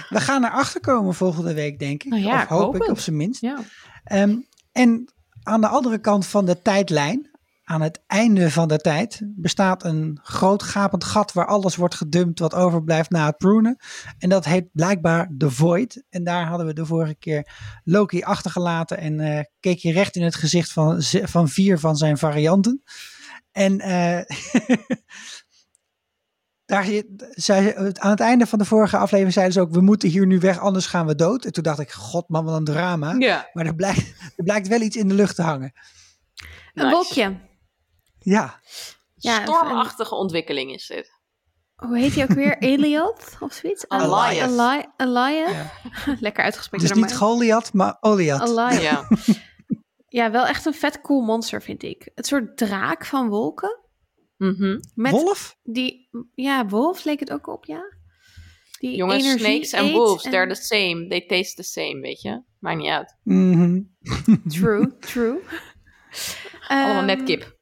[0.10, 2.10] We gaan erachter komen volgende week, denk ik.
[2.10, 3.42] Nou ja, of ik hoop ik, op zijn minst.
[3.42, 3.60] Ja.
[4.04, 4.38] Ehm,
[4.72, 7.30] en aan de andere kant van de tijdlijn,
[7.72, 12.40] aan het einde van de tijd, bestaat een groot gapend gat waar alles wordt gedumpt
[12.40, 13.78] wat overblijft na het prunen.
[14.18, 16.04] En dat heet blijkbaar The Void.
[16.10, 17.48] En daar hadden we de vorige keer
[17.84, 22.18] Loki achtergelaten en eh, keek je recht in het gezicht van, van vier van zijn
[22.18, 22.84] varianten.
[23.52, 24.20] En eh,
[26.72, 26.88] daar,
[27.30, 30.40] zei, aan het einde van de vorige aflevering zeiden ze ook, we moeten hier nu
[30.40, 31.46] weg, anders gaan we dood.
[31.46, 33.16] En toen dacht ik, god man, wat een drama.
[33.20, 33.50] ja.
[33.54, 35.74] Maar er blijkt, er blijkt wel iets in de lucht te hangen.
[36.74, 36.96] Een Nice.
[36.96, 37.50] wolkje.
[38.24, 38.60] Ja,
[39.16, 41.20] Ja, Stormachtige ontwikkeling is dit.
[41.76, 42.58] Hoe heet hij ook weer?
[42.72, 43.86] Eliot of zoiets?
[43.88, 44.52] Elias.
[44.52, 45.52] Eli- Elias.
[45.52, 45.72] Ja.
[46.20, 46.88] Lekker uitgesproken.
[46.88, 47.16] dus niet.
[47.16, 48.48] Goliath, maar Oliath.
[48.50, 48.82] Elias.
[48.82, 49.08] Ja.
[50.08, 52.12] Ja, wel echt een vet cool monster, vind ik.
[52.16, 53.80] Het soort draak van wolken.
[54.38, 54.80] Mhm.
[54.96, 55.58] Met Wolf?
[55.64, 57.82] die, ja, wolf leek het ook op, ja.
[58.80, 61.08] Die Jongens, snakes en wolves, en- they're the same.
[61.08, 62.44] They taste the same, weet je?
[62.60, 63.18] Maakt niet uit.
[63.24, 63.82] Mhm.
[64.48, 65.40] True, true.
[66.68, 67.60] Allemaal Ehm, net kip.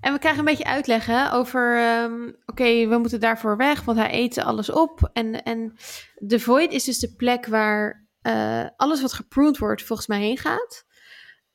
[0.00, 3.98] En we krijgen een beetje uitleg hè, over, ehm, oké, we moeten daarvoor weg, want
[3.98, 5.10] hij eet alles op.
[5.12, 5.76] En, en
[6.14, 10.38] de Void is dus de plek waar eh, alles wat gepruned wordt volgens mij heen
[10.38, 10.84] gaat.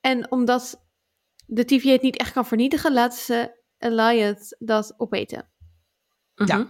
[0.02, 0.86] En omdat
[1.46, 5.50] de TVA het niet echt kan vernietigen, laten ze Eliot dat opeten.
[6.36, 6.58] Ja.
[6.58, 6.66] Mhm.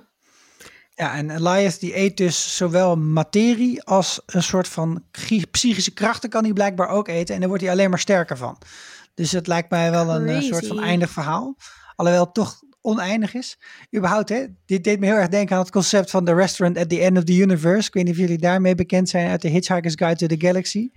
[0.95, 5.05] Ja, en Elias die eet dus zowel materie als een soort van
[5.51, 7.33] psychische krachten kan hij blijkbaar ook eten.
[7.33, 8.57] En daar wordt hij alleen maar sterker van.
[9.13, 11.55] Dus het lijkt mij wel een eh, soort van eindig verhaal.
[11.95, 13.57] Alhoewel het toch oneindig is.
[13.95, 16.89] Überhaupt, hè, dit deed me heel erg denken aan het concept van The Restaurant at
[16.89, 17.87] the End of the Universe.
[17.87, 20.89] Ik weet niet of jullie daarmee bekend zijn uit The Hitchhiker's Guide to the Galaxy.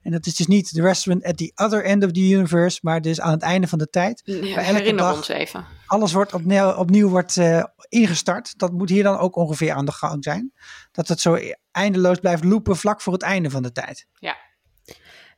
[0.00, 3.00] En dat is dus niet The Restaurant at the Other End of the Universe, maar
[3.00, 4.22] dus aan het einde van de tijd.
[4.24, 5.64] elke Herinner dag- ons even.
[5.86, 8.58] alles wordt opnieuw, opnieuw wordt eh, ingestart.
[8.58, 10.52] Dat moet hier dan ook ongeveer aan de gang zijn.
[10.92, 11.38] Dat het zo
[11.70, 14.06] eindeloos blijft lopen vlak voor het einde van de tijd.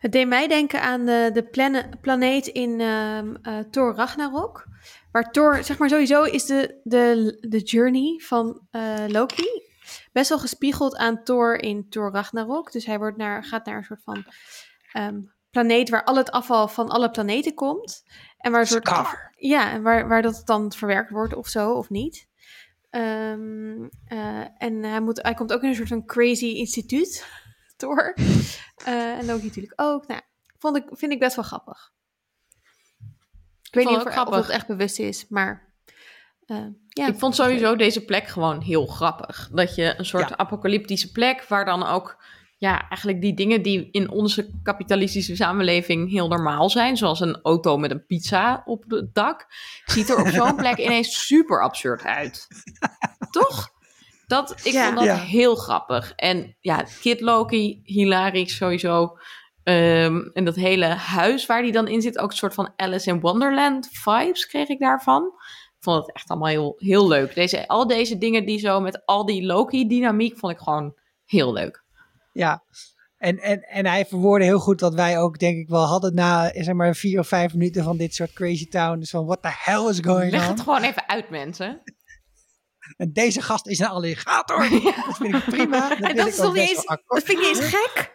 [0.02, 4.66] Het deed mij denken aan de, de plane- planeet in eh, Thor Ragnarok.
[5.12, 9.62] Waar Thor, zeg maar sowieso is de, de, de journey van eh, Loki
[10.12, 12.72] best wel gespiegeld aan Thor in Thor Ragnarok.
[12.72, 14.24] Dus hij wordt naar, gaat naar een soort van
[14.92, 18.04] ehm, planeet waar al het afval van alle planeten komt.
[18.38, 21.90] En waar, een soort af- ja, waar, waar dat dan verwerkt wordt of zo, of
[21.90, 22.28] niet.
[22.90, 27.26] Ehm, eh, en hij, moet, hij komt ook in een soort van crazy instituut,
[27.82, 28.14] Thor.
[28.84, 30.06] Eh, en Loki natuurlijk ook.
[30.06, 30.20] Nou,
[30.58, 31.92] vond ik, vind ik best wel grappig.
[33.62, 34.46] Ik weet vond niet of, er- of grappig.
[34.46, 35.74] het echt bewust is, maar
[36.46, 37.06] eh, ja.
[37.06, 39.48] ik vond sowieso deze plek gewoon heel grappig.
[39.52, 40.36] Dat je een soort Ja.
[40.36, 42.24] apocalyptische plek waar dan ook
[42.58, 47.76] ja, eigenlijk die dingen die in onze kapitalistische samenleving heel normaal zijn, zoals een auto
[47.76, 49.46] met een pizza op het dak,
[49.84, 52.46] ziet er op zo'n plek ineens super absurd uit.
[53.30, 53.68] Toch?
[54.32, 54.84] Dat, ik Ja.
[54.84, 55.16] vond dat Ja.
[55.16, 56.12] heel grappig.
[56.16, 59.16] En ja, Kid Loki, hilarisch sowieso.
[59.62, 63.10] Ehm, en dat hele huis waar die dan in zit, ook een soort van Alice
[63.10, 65.22] in Wonderland vibes kreeg ik daarvan.
[65.78, 67.34] Ik vond het echt allemaal heel, heel leuk.
[67.34, 71.84] Deze, al deze dingen die zo met al die Loki-dynamiek vond ik gewoon heel leuk.
[72.32, 72.62] Ja.
[73.16, 76.50] En, en, en hij verwoordde heel goed wat wij ook denk ik wel hadden na
[76.54, 78.98] zeg maar vier of vijf minuten van dit soort crazy town.
[78.98, 80.48] Dus van what the hell is going Leg on?
[80.50, 81.82] het gewoon even uit, mensen.
[82.96, 84.68] En deze gast is een alligator.
[85.06, 85.88] Dat vind ik prima.
[85.88, 88.12] Daar En dat ik is toch niet eens, dat vind ik niet eens gek?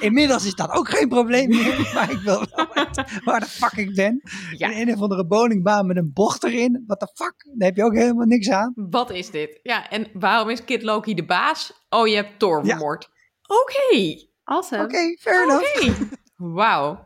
[0.00, 1.74] Inmiddels is dat ook geen probleem meer.
[1.94, 4.22] Maar ik wil wel weten waar de fuck ik ben.
[4.56, 4.70] Ja.
[4.70, 6.84] In een of andere bowlingbaan met een bocht erin.
[6.86, 7.34] What the fuck?
[7.58, 8.72] Daar heb je ook helemaal niks aan.
[8.74, 9.60] Wat is dit?
[9.62, 11.84] Ja, en waarom is Kid Loki de baas?
[11.88, 12.70] Oh, je hebt Thor Ja.
[12.70, 13.08] vermoord.
[13.46, 14.14] Oké.
[14.44, 14.82] Awesome.
[14.84, 15.76] Oké, fair enough.
[15.76, 15.94] Oké.
[16.36, 17.04] Wauw.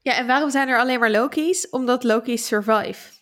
[0.00, 1.68] Ja, en waarom zijn er alleen maar Loki's?
[1.70, 3.20] Omdat Loki's survive.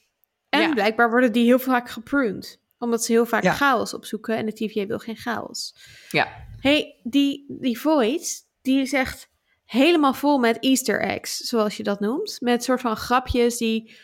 [0.50, 0.72] En Ja.
[0.72, 2.60] blijkbaar worden die heel vaak gepruned.
[2.78, 3.52] Omdat ze heel vaak Ja.
[3.52, 5.74] chaos opzoeken en de TVA wil geen chaos.
[6.10, 6.28] Ja.
[6.60, 9.28] hey, die, die Void, die is echt
[9.64, 12.36] helemaal vol met easter eggs, zoals je dat noemt.
[12.40, 13.96] Met soort van grapjes die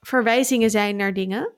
[0.00, 1.52] verwijzingen zijn naar dingen.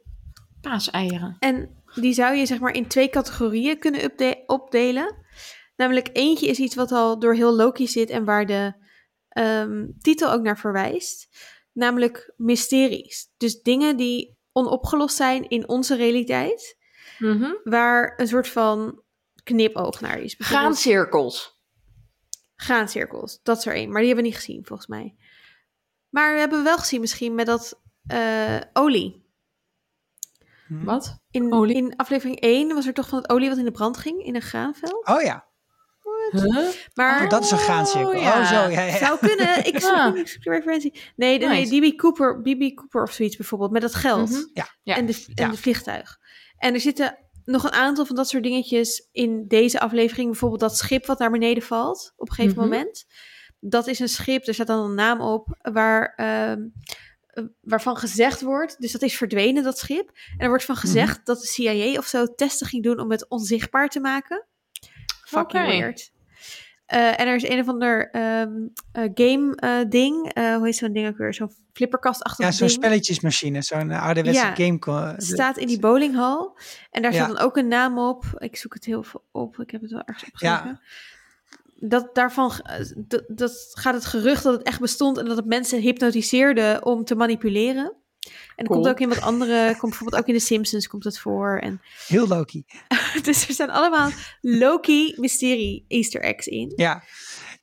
[0.60, 1.36] Paaseieren.
[1.38, 4.10] En die zou je zeg maar in twee categorieën kunnen
[4.46, 5.16] opdelen.
[5.76, 8.72] Namelijk eentje is iets wat al door heel Loki zit en waar de
[9.28, 11.28] ehm, titel ook naar verwijst.
[11.74, 13.28] Namelijk mysteries.
[13.36, 16.76] Dus dingen die onopgelost zijn in onze realiteit.
[17.18, 17.52] Mhm.
[17.64, 19.02] Waar een soort van
[19.42, 20.34] knipoog naar is.
[20.38, 21.52] Graancirkels.
[22.56, 23.40] graancirkels.
[23.42, 23.90] Dat is er één.
[23.90, 25.16] Maar die hebben we niet gezien volgens mij.
[26.08, 29.22] Maar we hebben wel gezien misschien met dat eh, olie.
[30.68, 31.22] Wat?
[31.30, 31.76] In, Olie?
[31.76, 34.34] in aflevering 1 was er toch van het olie wat in de brand ging in
[34.34, 35.06] een graanveld.
[35.08, 35.48] Oh ja,
[36.30, 36.68] Huh?
[36.94, 38.10] Maar oh, dat is een graancirkel.
[38.10, 38.44] Oh, Oh, ja.
[38.44, 38.96] zo, ja, ja.
[38.96, 39.58] zou kunnen.
[39.66, 41.00] Ik zoek, de referentie.
[41.16, 41.70] Nee, de, Nice.
[41.74, 43.70] nee, DB Cooper, BB Cooper of zoiets bijvoorbeeld.
[43.70, 44.40] Met dat geld Mhm.
[44.52, 44.68] Ja.
[44.82, 44.96] Ja.
[44.96, 45.50] en, de, en Ja.
[45.50, 46.18] de vliegtuig.
[46.58, 50.30] En er zitten nog een aantal van dat soort dingetjes in deze aflevering.
[50.30, 52.68] Bijvoorbeeld dat schip wat naar beneden valt op een gegeven Mhm.
[52.68, 53.04] moment.
[53.60, 56.62] Dat is een schip, er staat dan een naam op, waar, ehm,
[57.26, 60.08] eh, waarvan gezegd wordt, dus dat is verdwenen, dat schip.
[60.14, 60.84] En er wordt van Mhm.
[60.86, 64.46] gezegd dat de CIA of zo testen ging doen om het onzichtbaar te maken.
[65.26, 65.72] Fucking Oké.
[65.76, 66.12] weird.
[66.86, 68.52] Eh, en er is een of ander ehm,
[68.92, 71.34] eh, game eh, ding, hoe heet zo'n ding ook weer?
[71.34, 75.14] Zo'n flipperkastachtig Ja, zo'n spelletjesmachine, zo'n ouderwetse Ja, game.
[75.16, 76.58] staat in die bowlinghal.
[76.90, 77.16] En daar Ja.
[77.24, 78.24] staat dan ook een naam op.
[78.38, 79.58] Ik zoek het heel veel op.
[79.60, 80.68] Ik heb het wel ergens opgeschreven.
[80.68, 80.80] Ja.
[81.88, 82.52] Dat, daarvan
[82.96, 87.04] dat, dat gaat het gerucht dat het echt bestond en dat het mensen hypnotiseerde om
[87.04, 87.92] te manipuleren.
[88.56, 88.80] En er Cool.
[88.80, 91.58] komt ook in wat andere, komt bijvoorbeeld ook in de Simpsons komt het voor.
[91.58, 92.64] En, Heel Loki.
[93.22, 96.72] dus er staan allemaal Loki mysterie Easter eggs in.
[96.76, 97.02] Ja.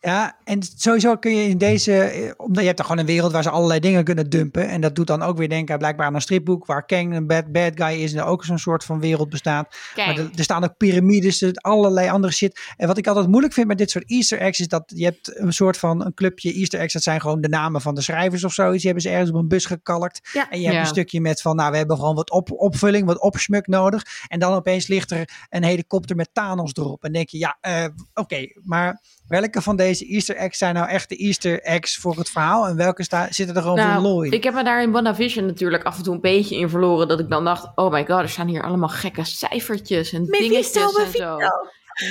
[0.03, 3.31] Ja, en sowieso kun je in deze, eh, omdat je hebt er gewoon een wereld
[3.31, 4.67] waar ze allerlei dingen kunnen dumpen.
[4.67, 7.51] En dat doet dan ook weer denken blijkbaar aan een stripboek waar Kang een bad,
[7.51, 9.75] bad guy is en er ook zo'n soort van wereld bestaat.
[9.95, 12.59] Maar er, er staan ook piramides, er- allerlei andere shit.
[12.77, 15.39] En wat ik altijd moeilijk vind met dit soort Easter eggs is dat je hebt
[15.39, 16.93] een soort van een clubje Easter eggs.
[16.93, 18.75] Dat zijn gewoon de namen van de schrijvers of zoiets.
[18.83, 20.29] Die hebben ze ergens op een bus gekalkt.
[20.33, 20.49] Ja.
[20.49, 20.81] En je hebt Ja.
[20.81, 24.03] een stukje met van, nou we hebben gewoon wat op, opvulling, wat opschmuk nodig.
[24.27, 27.03] En dan opeens ligt er een helikopter met Thanos erop.
[27.03, 31.09] En denk je, ja, eh, oké, maar welke van deze Easter eggs zijn nou echt
[31.09, 32.67] de Easter eggs voor het verhaal?
[32.67, 34.31] En welke sta, zitten er gewoon voor Nou, lol in?
[34.31, 37.07] ik heb me daar in WandaVision natuurlijk af en toe een beetje in verloren.
[37.07, 40.79] Dat ik dan dacht, oh my god, er staan hier allemaal gekke cijfertjes en Mephisto,
[40.79, 41.37] dingetjes en zo.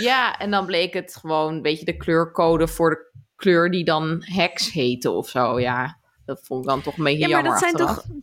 [0.00, 4.22] Ja, en dan bleek het gewoon een beetje de kleurcode voor de kleur die dan
[4.24, 5.61] Hex heette of zo.
[5.61, 7.96] Ja, dat vond ik dan toch een beetje Ja, maar jammer dat zijn achteraf.
[7.96, 8.16] toch.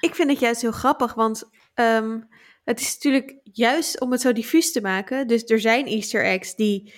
[0.00, 2.18] Ik vind het juist heel grappig, want ehm,
[2.64, 5.26] het is natuurlijk juist om het zo diffuus te maken.
[5.26, 6.94] Dus er zijn Easter eggs die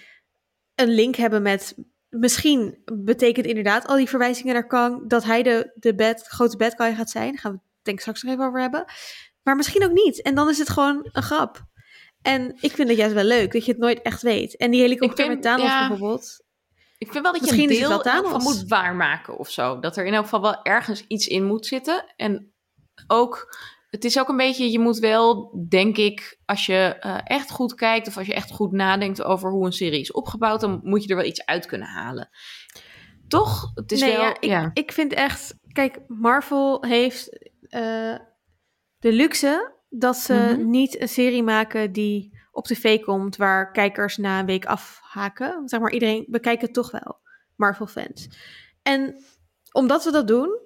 [0.80, 1.74] een link hebben met.
[2.08, 6.74] Misschien betekent inderdaad al die verwijzingen naar Kang dat hij de, de bad, grote bad
[6.76, 7.30] guy gaat zijn.
[7.30, 8.84] Daar gaan we het denk ik straks nog even over hebben.
[9.42, 10.22] Maar misschien ook niet.
[10.22, 11.66] En dan is het gewoon een grap.
[12.22, 14.56] En ik vind het juist wel leuk dat je het nooit echt weet.
[14.56, 15.88] En die helikopter Ik met Thanos ja.
[15.88, 16.44] bijvoorbeeld.
[16.98, 18.44] Ik vind wel dat je een deel Thanos.
[18.44, 19.80] moet waarmaken of zo.
[19.80, 22.12] Dat er in elk geval wel ergens iets in moet zitten.
[22.16, 22.52] En
[23.06, 23.56] ook,
[23.90, 27.74] het is ook een beetje, je moet wel, denk ik, als je eh, echt goed
[27.74, 31.02] kijkt of als je echt goed nadenkt over hoe een serie is opgebouwd, dan moet
[31.02, 32.28] je er wel iets uit kunnen halen.
[33.28, 33.70] Toch?
[33.74, 34.70] Het is nee, wel, ja, ik, ja.
[34.72, 35.54] ik vind echt...
[35.72, 38.16] Kijk, Marvel heeft eh,
[38.98, 40.70] de luxe dat ze Mhm.
[40.70, 43.36] niet een serie maken die op tv komt...
[43.36, 45.68] waar kijkers na een week afhaken.
[45.68, 47.20] Zeg maar, iedereen, we kijken toch wel,
[47.56, 48.28] Marvel-fans.
[48.82, 49.24] En
[49.72, 50.58] omdat we dat doen,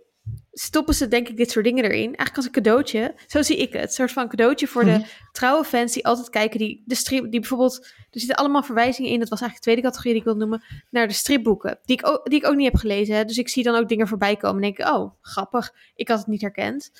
[0.52, 2.04] stoppen ze denk ik dit soort dingen erin.
[2.04, 3.14] Eigenlijk als een cadeautje.
[3.26, 3.82] Zo zie ik het.
[3.82, 4.98] Een soort van cadeautje voor Mhm.
[5.00, 6.58] de trouwe fans die altijd kijken.
[6.58, 7.78] Die, de strip, die bijvoorbeeld...
[8.10, 9.18] Er zitten allemaal verwijzingen in.
[9.18, 10.64] Dat was eigenlijk de tweede categorie die ik wilde noemen.
[10.90, 11.78] Naar de stripboeken.
[11.84, 13.14] Die ik ook, die ik ook niet heb gelezen.
[13.16, 13.24] Hè.
[13.24, 14.56] Dus ik zie dan ook dingen voorbij komen.
[14.62, 15.74] En denk ik, oh, grappig.
[15.94, 16.90] Ik had het niet herkend.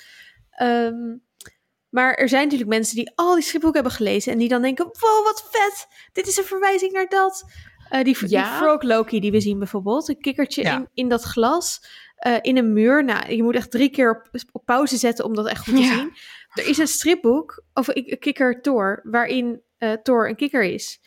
[0.51, 1.15] Ehm,
[1.89, 4.31] maar er zijn natuurlijk mensen die al die stripboeken hebben gelezen.
[4.31, 5.87] En die dan denken, wow, wat vet.
[6.13, 7.43] Dit is een verwijzing naar dat.
[7.89, 8.15] Eh, die.
[8.15, 10.09] Frog Loki die we zien bijvoorbeeld.
[10.09, 10.75] Een kikkertje Ja.
[10.77, 11.81] in, in dat glas.
[12.23, 13.03] Eh, in een muur.
[13.03, 15.81] Nou, je moet echt drie keer op, op pauze zetten om dat echt goed te
[15.81, 15.93] Ja.
[15.97, 16.13] zien.
[16.53, 20.99] Er is een stripboek over een kikker Thor, waarin eh, Thor een kikker is.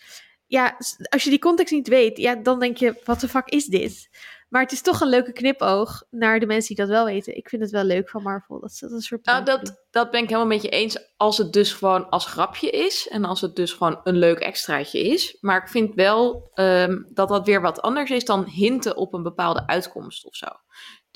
[0.47, 0.77] Ja,
[1.09, 4.09] als je die context niet weet, ja, dan denk je, wat de fuck is dit?
[4.49, 7.37] Maar het is toch een leuke knipoog naar de mensen die dat wel weten.
[7.37, 8.61] Ik vind het wel leuk van Marvel.
[8.61, 11.13] Dat dat is een soort Nou, dat, dat ben ik helemaal met je eens.
[11.17, 13.09] Als het dus gewoon als grapje is.
[13.09, 15.37] En als het dus gewoon een leuk extraatje is.
[15.41, 19.23] Maar ik vind wel ehm, dat dat weer wat anders is dan hinten op een
[19.23, 20.47] bepaalde uitkomst of zo.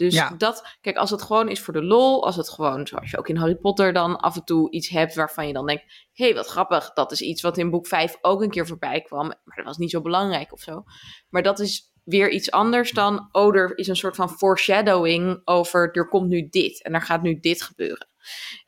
[0.00, 0.34] Dus Ja.
[0.38, 2.24] dat, kijk, als het gewoon is voor de lol.
[2.24, 5.14] Als het gewoon, zoals je ook in Harry Potter dan af en toe iets hebt
[5.14, 5.82] waarvan je dan denkt.
[6.12, 6.92] Hé, hey, wat grappig.
[6.92, 9.26] Dat is iets wat in boek 5 ook een keer voorbij kwam.
[9.26, 10.82] Maar dat was niet zo belangrijk of zo.
[11.28, 13.28] Maar dat is weer iets anders dan.
[13.32, 15.90] Oh, er is een soort van foreshadowing over.
[15.92, 16.82] Er komt nu dit.
[16.82, 18.08] En er gaat nu dit gebeuren.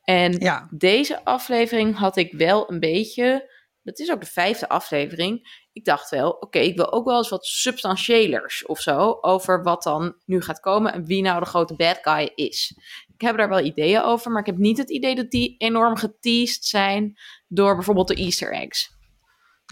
[0.02, 3.51] En Ja, deze aflevering had ik wel een beetje.
[3.82, 5.66] Dat is ook de vijfde aflevering.
[5.72, 9.18] Ik dacht wel, oké, ik wil ook wel eens wat substantiëlers of zo.
[9.20, 12.74] Over wat dan nu gaat komen en wie nou de grote bad guy is.
[13.14, 15.96] Ik heb daar wel ideeën over, maar ik heb niet het idee dat die enorm
[15.96, 17.18] geteased zijn
[17.48, 19.00] door bijvoorbeeld de Easter eggs.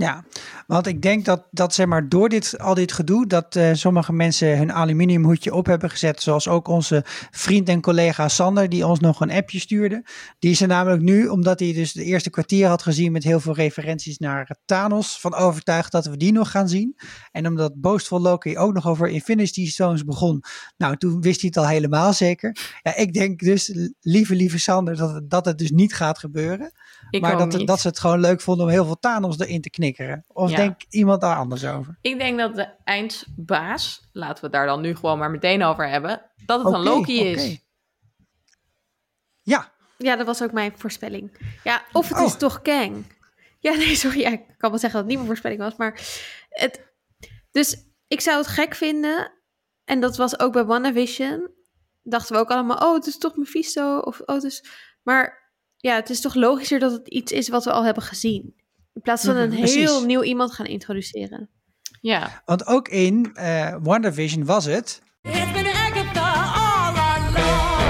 [0.01, 0.25] Ja,
[0.67, 4.13] want ik denk dat, dat zeg maar, door dit, al dit gedoe, dat eh, sommige
[4.13, 6.23] mensen hun aluminiumhoedje op hebben gezet.
[6.23, 10.05] Zoals ook onze vriend en collega Sander, die ons nog een appje stuurde.
[10.39, 13.41] Die is er namelijk nu, omdat hij dus de eerste kwartier had gezien met heel
[13.41, 16.97] veel referenties naar Thanos, van overtuigd dat we die nog gaan zien.
[17.33, 20.43] En omdat Boastful Loki ook nog over Infinity Stones begon,
[20.77, 22.57] nou, toen wist hij het al helemaal zeker.
[22.83, 26.73] Ja, ik denk dus, lieve, lieve Sander, dat, het- dat het dus niet gaat gebeuren.
[27.11, 27.67] Ik maar dat, niet.
[27.67, 30.25] dat ze het gewoon leuk vonden om heel veel Thanos erin te knikkeren.
[30.29, 30.57] Of Ja.
[30.57, 31.99] denkt iemand daar anders over?
[32.01, 35.89] Ik denk dat de eindbaas, laten we het daar dan nu gewoon maar meteen over
[35.89, 37.45] hebben, dat het een Loki is.
[37.45, 37.57] oké.
[39.43, 41.55] Ja, Ja, dat was ook mijn voorspelling.
[41.65, 42.39] Ja, of het is Oh.
[42.39, 43.05] toch Kang.
[43.59, 44.21] Ja, nee, sorry.
[44.21, 45.77] Ja, ik kan wel zeggen dat het niet mijn voorspelling was.
[45.77, 46.01] Maar
[46.49, 46.89] het...
[47.51, 49.33] Dus ik zou het gek vinden.
[49.85, 51.51] En dat was ook bij WandaVision.
[52.03, 53.99] Dachten we ook allemaal, oh, het is toch Mephisto.
[53.99, 54.65] Of, oh, het is...
[55.03, 58.60] Maar ja, het is toch logischer dat het iets is wat we al hebben gezien.
[58.95, 59.75] In plaats van Mhm, een precies.
[59.75, 61.49] heel nieuw iemand gaan introduceren.
[62.01, 65.03] Ja, want ook in eh WandaVision was het.
[65.23, 67.89] It's been Agatha all along.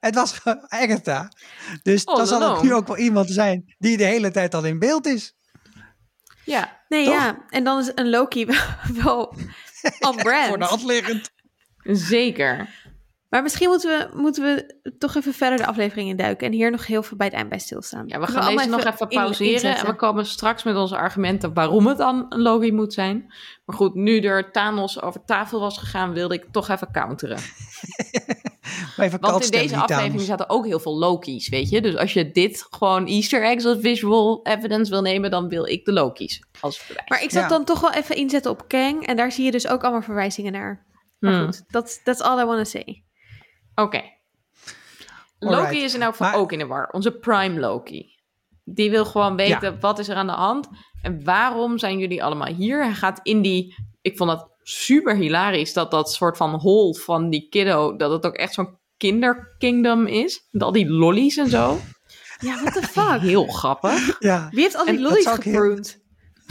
[0.00, 1.28] Het was gewoon Agatha.
[1.82, 2.62] Dus All dan zal along.
[2.62, 5.34] nu ook wel iemand zijn die de hele tijd al in beeld is.
[6.44, 7.14] ja, Nee, Toch?
[7.14, 7.44] ja.
[7.48, 8.56] En dan is een Loki wel,
[9.02, 9.34] wel
[10.08, 10.48] on brand.
[10.48, 11.30] Voor de hand liggend.
[11.82, 12.68] zeker.
[13.32, 16.46] Maar misschien moeten we, moeten we toch even verder de aflevering induiken.
[16.46, 18.04] En hier nog heel veel bij het eind bij stilstaan.
[18.06, 19.76] Ja, we gaan deze allemaal nog even in- pauzeren.
[19.76, 23.32] en we komen straks met onze argumenten waarom het dan een Loki moet zijn.
[23.64, 27.38] Maar goed, nu er Thanos over tafel was gegaan, wilde ik toch even counteren.
[28.96, 30.26] Maar even Want in deze aflevering Thanos.
[30.26, 31.80] zaten ook heel veel Loki's, weet je.
[31.80, 35.84] Dus als je dit gewoon Easter eggs als visual evidence wil nemen, dan wil ik
[35.84, 37.08] de Loki's als bewijs.
[37.08, 37.48] Maar ik zat Ja.
[37.48, 39.06] dan toch wel even inzetten op Kang.
[39.06, 40.86] En daar zie je dus ook allemaal verwijzingen naar.
[41.18, 41.44] Maar Hmm.
[41.44, 43.02] goed, dat that's all I want to say.
[43.74, 44.02] Oké.
[45.38, 45.82] Loki Alright.
[45.82, 46.88] is in elk geval Maar- ook in de war.
[46.92, 48.10] Onze Prime Loki.
[48.64, 50.68] Die wil gewoon weten wat is er aan de hand
[51.02, 52.84] en waarom zijn jullie allemaal hier.
[52.84, 53.74] Hij gaat in die.
[54.00, 58.26] Ik vond dat super hilarisch dat dat soort van hol van die kiddo dat het
[58.26, 60.48] ook echt zo'n kinderkingdom is.
[60.50, 61.78] Met al die lollies en zo.
[62.38, 63.20] Ja, what the fuck?
[63.20, 64.16] Heel grappig.
[64.18, 64.48] Ja.
[64.50, 66.01] Wie heeft al die lollies gepruned?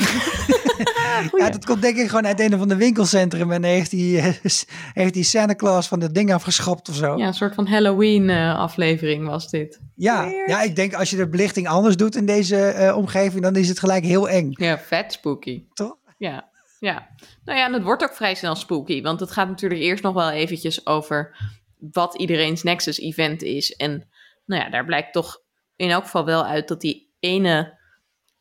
[1.37, 3.51] ja, dat komt denk ik gewoon uit een of ander winkelcentrum.
[3.51, 4.21] En heeft die,
[4.99, 7.17] heeft die Santa Claus van dat ding afgeschopt of zo.
[7.17, 9.79] Ja, een soort van Halloween eh, aflevering was dit.
[9.95, 13.55] Ja, ja, ik denk als je de belichting anders doet in deze eh, omgeving, dan
[13.55, 14.49] is het gelijk heel eng.
[14.51, 15.63] Ja, vet spooky.
[15.73, 15.95] Toch?
[16.17, 17.07] Ja, ja.
[17.43, 19.01] Nou ja, en het wordt ook vrij snel spooky.
[19.01, 21.35] Want het gaat natuurlijk eerst nog wel eventjes over
[21.91, 23.75] wat iedereen's Nexus event is.
[23.75, 24.09] En
[24.45, 25.41] nou ja, daar blijkt toch
[25.75, 27.79] in elk geval wel uit dat die ene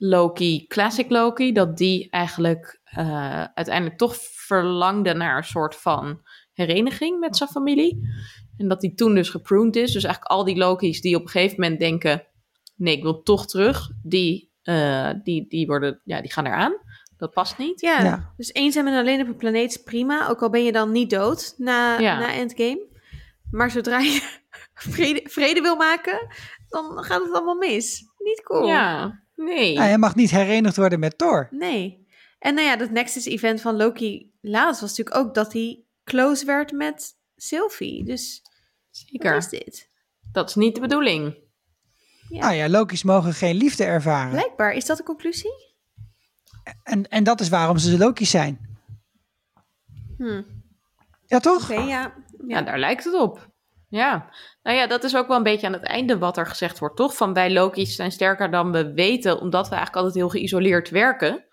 [0.02, 6.20] Loki, Classic Loki, dat die eigenlijk eh, uiteindelijk toch verlangde naar een soort van
[6.52, 8.00] hereniging met zijn familie.
[8.56, 9.92] En dat die toen dus gepruned is.
[9.92, 12.26] Dus eigenlijk al die Loki's die op een gegeven moment denken...
[12.76, 16.72] nee, ik wil toch terug, die, eh, die, die, worden, ja, die gaan eraan.
[17.16, 17.80] Dat past niet.
[17.80, 18.32] Ja, Ja.
[18.36, 20.28] dus eenzaam en alleen op een planeet is prima.
[20.28, 22.18] Ook al ben je dan niet dood na, Ja.
[22.18, 22.88] na Endgame.
[23.50, 24.20] Maar zodra je
[24.74, 26.26] vrede, vrede wil maken,
[26.68, 28.02] dan gaat het allemaal mis.
[28.18, 28.66] Niet cool.
[28.66, 29.74] Ja, nee.
[29.74, 31.48] Nou, hij mag niet herenigd worden met Thor.
[31.50, 32.07] Nee.
[32.38, 36.44] En nou ja, dat Nexus event van Loki laatst was natuurlijk ook dat hij close
[36.44, 38.05] werd met Sylvie.
[38.05, 38.50] Dus wat
[38.90, 39.37] Zeker.
[39.37, 39.90] is dit?
[40.33, 41.35] Dat is niet de bedoeling.
[42.29, 42.40] Ja.
[42.40, 44.31] Nou ja, Loki's mogen geen liefde ervaren.
[44.31, 45.68] Blijkbaar, is dat de conclusie?
[46.83, 48.79] En, en dat is waarom ze Loki's zijn.
[50.16, 50.42] Hm.
[51.26, 51.70] Ja, toch?
[51.70, 52.14] Oké, ja.
[52.46, 53.49] Ja, daar lijkt het op.
[53.90, 54.31] Ja,
[54.62, 56.96] nou ja, dat is ook wel een beetje aan het einde wat er gezegd wordt,
[56.96, 57.16] toch?
[57.16, 61.44] Van wij Loki's zijn sterker dan we weten, omdat we eigenlijk altijd heel geïsoleerd werken.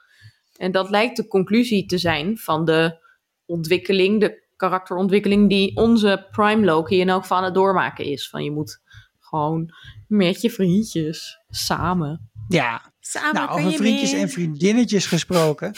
[0.58, 3.06] En dat lijkt de conclusie te zijn van de
[3.46, 8.30] ontwikkeling, de karakterontwikkeling die onze Prime Loki in elk geval aan het doormaken is.
[8.30, 8.82] Van je moet
[9.20, 9.74] gewoon
[10.08, 12.30] met je vriendjes samen.
[12.48, 12.94] Ja.
[13.00, 15.76] Samen Nou, over je vriendjes en vriendinnetjes gesproken.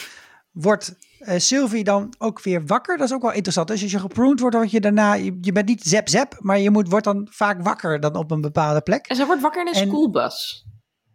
[0.61, 2.97] Wordt eh, Sylvie dan ook weer wakker?
[2.97, 3.67] Dat is ook wel interessant.
[3.67, 5.13] Dus als je gepruned wordt, word je daarna...
[5.13, 8.41] Je, je bent niet zep-zep, maar je moet, wordt dan vaak wakker dan op een
[8.41, 9.07] bepaalde plek.
[9.07, 10.65] En ze wordt wakker in een En- schoolbus.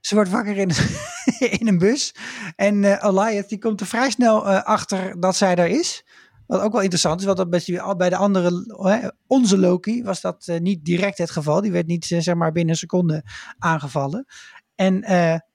[0.01, 0.71] Ze wordt wakker in,
[1.61, 2.15] in een bus.
[2.57, 6.05] En Elias die komt er vrij snel eh, achter dat zij daar is.
[6.47, 10.85] Wat ook wel interessant is, want dat bij, de andere, onze Loki, was dat niet
[10.85, 11.61] direct het geval.
[11.61, 13.25] Die werd niet zeg maar binnen een seconde
[13.59, 14.27] aangevallen.
[14.75, 15.01] En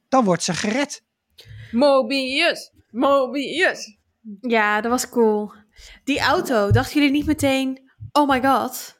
[0.07, 1.03] dan wordt ze gered.
[1.71, 2.71] Mobius!
[2.91, 3.97] Mobius!
[4.41, 5.53] Ja, dat was cool.
[6.03, 8.97] Die auto, dachten jullie niet meteen, oh my god.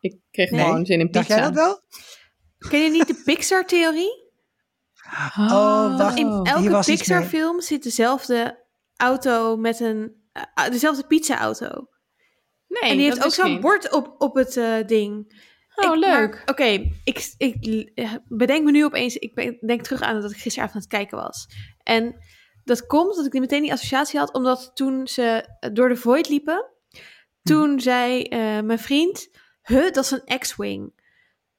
[0.00, 1.40] Ik kreeg Nee, gewoon zin in Dacht pizza.
[1.40, 1.80] jij dat wel?
[2.70, 4.26] Ken je niet de Pixar-theorie?
[5.38, 6.18] Oh, Dat wacht.
[6.18, 8.66] in elke Pixar-film zit dezelfde
[8.96, 10.12] auto met een...
[10.54, 11.86] eh, dezelfde pizza-auto.
[12.68, 15.42] Nee, en die heeft ook zo'n bord op, op het eh, ding.
[15.74, 16.42] Oh, Ik- leuk.
[16.46, 16.64] Oké,
[17.04, 19.16] ik, ik eh, bedenk me nu opeens...
[19.16, 21.46] Ik ben- denk terug aan dat ik gisteravond aan het kijken was.
[21.82, 22.16] En
[22.68, 24.32] dat komt dat ik die meteen die associatie had...
[24.32, 26.64] omdat toen ze door de Void liepen...
[27.42, 29.28] toen zei eh, mijn vriend...
[29.62, 30.92] Huh, dat is een X-Wing.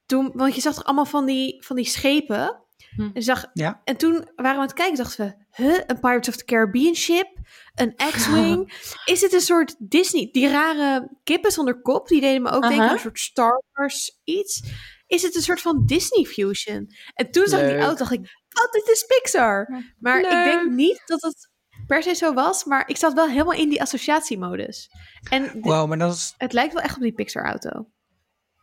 [0.06, 2.62] Toen, want je zag toch allemaal van die, van die schepen...
[2.96, 3.10] Hm.
[3.12, 3.80] En, zag, Ja.
[3.84, 6.94] en toen waren we aan het kijken, dachten we, huh, een Pirates of the Caribbean
[6.94, 7.28] ship,
[7.74, 8.72] een X-Wing.
[9.04, 12.86] Is het een soort Disney, die rare kippen zonder kop, die deden me ook denken
[12.86, 14.62] aan een soort Star Wars iets.
[15.06, 16.90] Is het een soort van Disney fusion?
[17.14, 19.68] En toen zag ik die auto, dacht ik, wat, dit is Pixar.
[19.98, 21.50] Maar ik denk niet dat het
[21.86, 24.90] per se zo was, maar ik zat wel helemaal in die associatiemodus.
[25.30, 27.86] En Wow, maar dat is, het lijkt wel echt op die Pixar auto.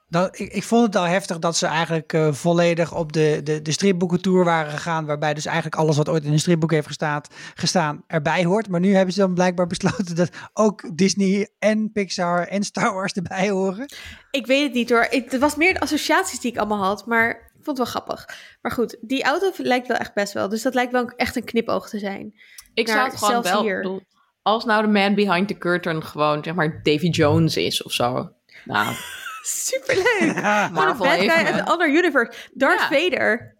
[0.09, 3.61] dat, ik, ik vond het al heftig dat ze eigenlijk eh, volledig op de, de,
[3.61, 5.05] de stripboekentour waren gegaan.
[5.05, 7.21] Waarbij dus eigenlijk alles wat ooit in een stripboek heeft gestaan,
[7.55, 8.69] gestaan erbij hoort.
[8.69, 13.13] Maar nu hebben ze dan blijkbaar besloten dat ook Disney en Pixar en Star Wars
[13.13, 13.85] erbij horen.
[14.31, 15.07] Ik weet het niet hoor.
[15.09, 18.37] Ik, het was meer de associaties die ik allemaal had, maar vond het wel grappig.
[18.61, 20.49] Maar goed, die auto lijkt wel echt best wel.
[20.49, 22.33] Dus dat lijkt wel echt een knipoog te zijn.
[22.73, 23.61] Ik zou het gewoon zelfs wel...
[23.61, 23.81] hier.
[23.81, 24.01] bedoel,
[24.41, 28.31] Als nou de man behind the curtain gewoon, zeg maar, Davy Jones is of zo.
[28.65, 28.95] Nou,
[29.47, 30.35] Superleuk!
[30.35, 32.31] Ja, Gewoon een Marvel bad guy uit een ander universe.
[32.53, 32.87] Darth Ja.
[32.87, 33.55] Vader.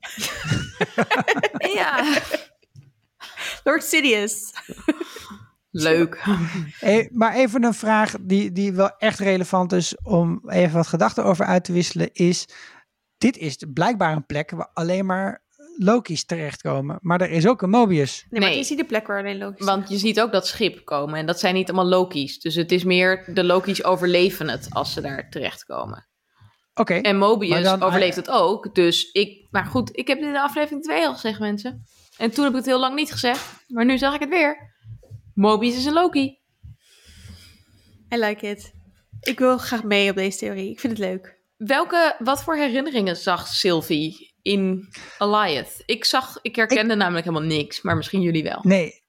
[1.79, 2.17] ja.
[3.63, 4.53] Lord Sidious.
[5.71, 6.23] Leuk.
[6.79, 11.23] Eh, maar even een vraag die, die wel echt relevant is om even wat gedachten
[11.23, 12.45] over uit te wisselen is...
[13.17, 15.45] Dit is blijkbaar een plek waar alleen maar
[15.77, 16.97] Loki's terechtkomen.
[17.01, 18.25] Maar er is ook een Mobius.
[18.29, 18.59] Nee, maar Nee.
[18.59, 21.25] is niet de plek waar alleen logisch Want je ziet ook dat schip komen en
[21.25, 22.39] dat zijn niet allemaal Loki's.
[22.39, 26.07] Dus het is meer de Loki's overleven het als ze daar terechtkomen.
[26.73, 28.75] Oké, En Mobius dan- overleeft het ook.
[28.75, 31.83] Dus ik, maar goed, ik heb dit in de aflevering 2 al gezegd, mensen.
[32.17, 33.63] En toen heb ik het heel lang niet gezegd.
[33.67, 34.75] Maar nu zeg ik het weer.
[35.33, 36.39] Mobius is een Loki.
[38.13, 38.71] I like it.
[39.19, 40.71] Ik wil graag mee op deze theorie.
[40.71, 41.36] Ik vind het leuk.
[41.57, 45.83] Welke, wat voor herinneringen zag Sylvie in Alliath?
[45.85, 48.59] Ik zag, ik herkende namelijk helemaal niks, maar misschien jullie wel.
[48.63, 49.05] nee.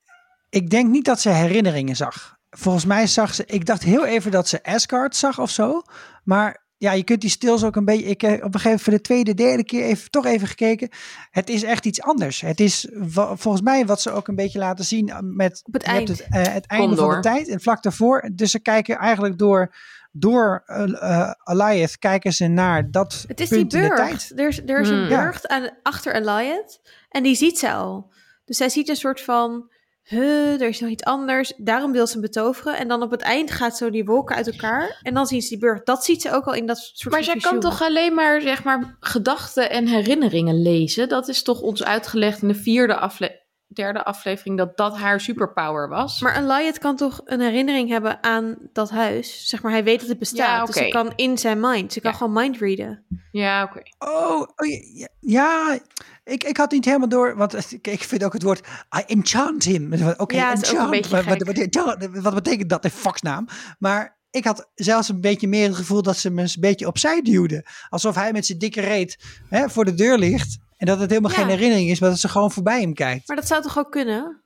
[0.50, 2.36] Ik denk niet dat ze herinneringen zag.
[2.50, 3.44] Volgens mij zag ze...
[3.46, 5.82] Ik dacht heel even dat ze Asgard zag of zo.
[6.24, 8.04] Maar ja, je kunt die stils ook een beetje...
[8.04, 10.88] Ik heb op een gegeven moment voor de tweede, derde keer even, toch even gekeken.
[11.30, 12.40] Het is echt iets anders.
[12.40, 15.60] Het is volgens mij wat ze ook een beetje laten zien met...
[15.64, 16.20] Op het eind.
[16.20, 18.30] eh, het einde van de tijd en vlak daarvoor.
[18.34, 19.74] Dus ze kijken eigenlijk door...
[20.10, 24.08] Door uh, Alliath kijken ze naar dat Het is die punt in de tijd.
[24.08, 24.32] burcht.
[24.38, 25.08] Er is, er is een Hmm.
[25.08, 25.22] Ja.
[25.22, 26.80] burcht aan, achter Eliot.
[27.08, 28.12] En die ziet ze al.
[28.44, 29.70] Dus zij ziet een soort van...
[30.02, 31.52] Huh, er is nog iets anders.
[31.56, 32.78] Daarom wil ze hem betoveren.
[32.78, 34.98] En dan op het eind gaat zo die wolken uit elkaar.
[35.02, 35.86] En dan zien ze die burcht.
[35.86, 38.64] Dat ziet ze ook al in dat soort Maar zij kan toch alleen maar, zeg
[38.64, 41.08] maar, gedachten en herinneringen lezen?
[41.08, 43.46] Dat is toch ons uitgelegd in de vierde aflevering.
[43.74, 46.20] Derde aflevering dat dat haar superpower was.
[46.20, 49.48] Maar Eliot kan toch een herinnering hebben aan dat huis?
[49.48, 50.58] Zeg maar, hij weet dat het bestaat.
[50.58, 51.92] Ja, Dus ze kan in zijn mind.
[51.92, 52.16] Ze kan Ja.
[52.16, 53.04] gewoon mindreaden.
[53.32, 53.82] ja, oké.
[53.98, 55.78] Oh, oh, ja, ja,
[56.24, 58.66] ik, ik had niet helemaal door, want ik, ik vind ook het woord
[58.98, 59.92] I enchant him.
[60.16, 63.48] Oké, Ja, een enchant, beetje wat, wat, wat, betekent dat in fucksnaam?
[63.78, 66.86] Maar ik had zelfs een beetje meer het gevoel dat ze me eens een beetje
[66.86, 67.66] opzij duwde.
[67.88, 70.58] Alsof hij met zijn dikke reet hè, voor de deur ligt.
[70.78, 71.36] En dat het helemaal Ja.
[71.36, 73.28] geen herinnering is, maar dat ze gewoon voorbij hem kijkt.
[73.28, 74.42] Maar dat zou toch ook kunnen?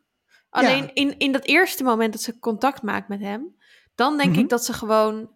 [0.50, 3.56] Alleen in, in dat eerste moment dat ze contact maakt met hem,
[3.94, 4.40] dan denk Mhm.
[4.40, 5.30] ik dat ze gewoon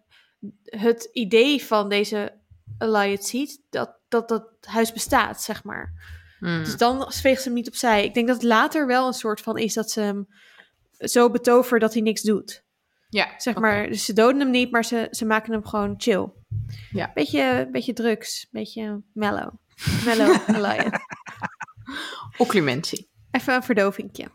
[0.63, 2.39] het idee van deze
[2.77, 5.91] Eliot ziet, dat, dat dat huis bestaat, zeg maar.
[6.39, 6.63] Hmm.
[6.63, 8.03] Dus dan veegt ze hem niet opzij.
[8.05, 10.27] Ik denk dat het later wel een soort van is dat ze hem
[10.97, 12.65] zo betovert dat hij niks doet.
[13.09, 16.27] Ja, Zeg maar, dus ze doden hem niet, maar ze, ze maken hem gewoon chill.
[16.91, 17.11] Ja.
[17.13, 19.53] Beetje, beetje drugs, beetje mellow.
[20.05, 20.99] Mellow Eliot.
[22.37, 23.09] Occlumentie.
[23.31, 24.31] Even een verdovingje.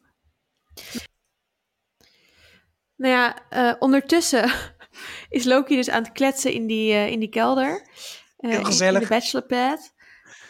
[2.97, 4.53] Nou ja, eh, ondertussen
[5.28, 7.86] is Loki dus aan het kletsen in die, eh, in die kelder.
[8.36, 8.95] Eh, in- gezellig.
[9.03, 9.95] In de bachelorpad.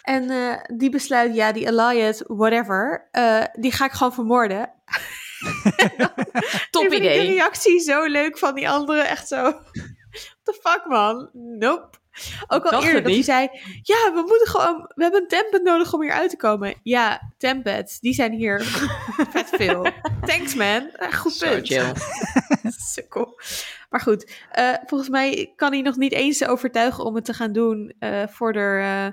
[0.03, 4.73] En eh, die besluit, ja, die Eliot, whatever, eh, die ga ik gewoon vermoorden.
[6.71, 7.27] Top Ik vind Die idee.
[7.27, 9.43] reactie zo leuk van die anderen, echt zo.
[9.43, 9.63] What
[10.43, 11.31] the fuck, man?
[11.33, 12.01] Nope.
[12.47, 13.49] Ook al eerder dat hij zei,
[13.83, 16.75] ja, we moeten gewoon, we hebben een tempad nodig om hier uit te komen.
[16.83, 18.61] Ja, tempads, die zijn hier
[19.33, 19.87] vet veel.
[20.27, 20.89] Thanks, man.
[20.93, 21.67] Eh, Goed Zo punt.
[21.67, 21.93] chill.
[22.93, 23.41] Sukkel.
[23.91, 27.53] Maar goed, eh, volgens mij kan hij nog niet eens overtuigen om het te gaan
[27.53, 29.13] doen eh voor de...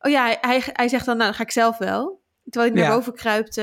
[0.00, 2.22] Oh ja, hij, hij, zegt dan, nou, dan ga ik zelf wel.
[2.50, 2.96] Terwijl hij naar Ja.
[2.96, 3.60] boven kruipt,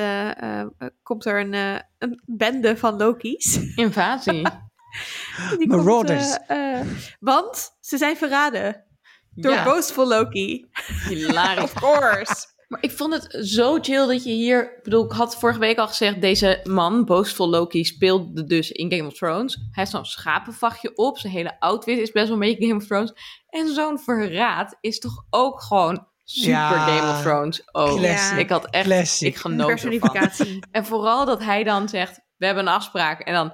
[1.03, 1.53] komt er een,
[1.97, 3.59] een bende van Loki's.
[3.75, 4.47] Invasie.
[5.57, 6.29] Die Marauders.
[6.37, 6.87] Komt, eh, eh,
[7.19, 8.83] want ze zijn verraden
[9.31, 9.63] door Ja.
[9.63, 10.65] boastful Loki.
[11.07, 11.63] Hilarisch.
[11.71, 12.53] Of course.
[12.67, 14.63] Maar ik vond het zo chill dat je hier...
[14.77, 16.21] Ik bedoel, ik had vorige week al gezegd...
[16.21, 19.53] Deze man, Boastful Loki, speelde dus in Game of Thrones.
[19.55, 21.17] Hij heeft zo'n schapenvachtje op.
[21.17, 23.13] Zijn hele outfit is best wel een beetje Game of Thrones.
[23.49, 26.87] En zo'n verraad is toch ook gewoon super Ja.
[26.87, 27.61] Game of Thrones.
[27.71, 28.37] Oh, Classic.
[28.37, 28.85] ik had echt...
[28.85, 29.27] Classic.
[29.27, 29.89] Ik genoot ervan.
[29.89, 30.59] Personificatie.
[30.71, 32.23] En vooral dat hij dan zegt...
[32.37, 33.19] We hebben een afspraak.
[33.19, 33.53] En dan...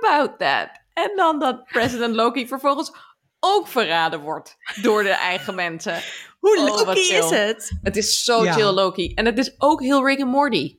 [0.00, 0.68] About that.
[0.92, 2.92] En dan dat President Loki vervolgens
[3.40, 6.00] ook verraden wordt door de eigen mensen.
[6.38, 7.72] Hoe Oh, Loki is het?
[7.82, 8.52] Het is zo Ja.
[8.52, 9.14] chill Loki.
[9.14, 10.78] En het is ook heel Rick en Morty.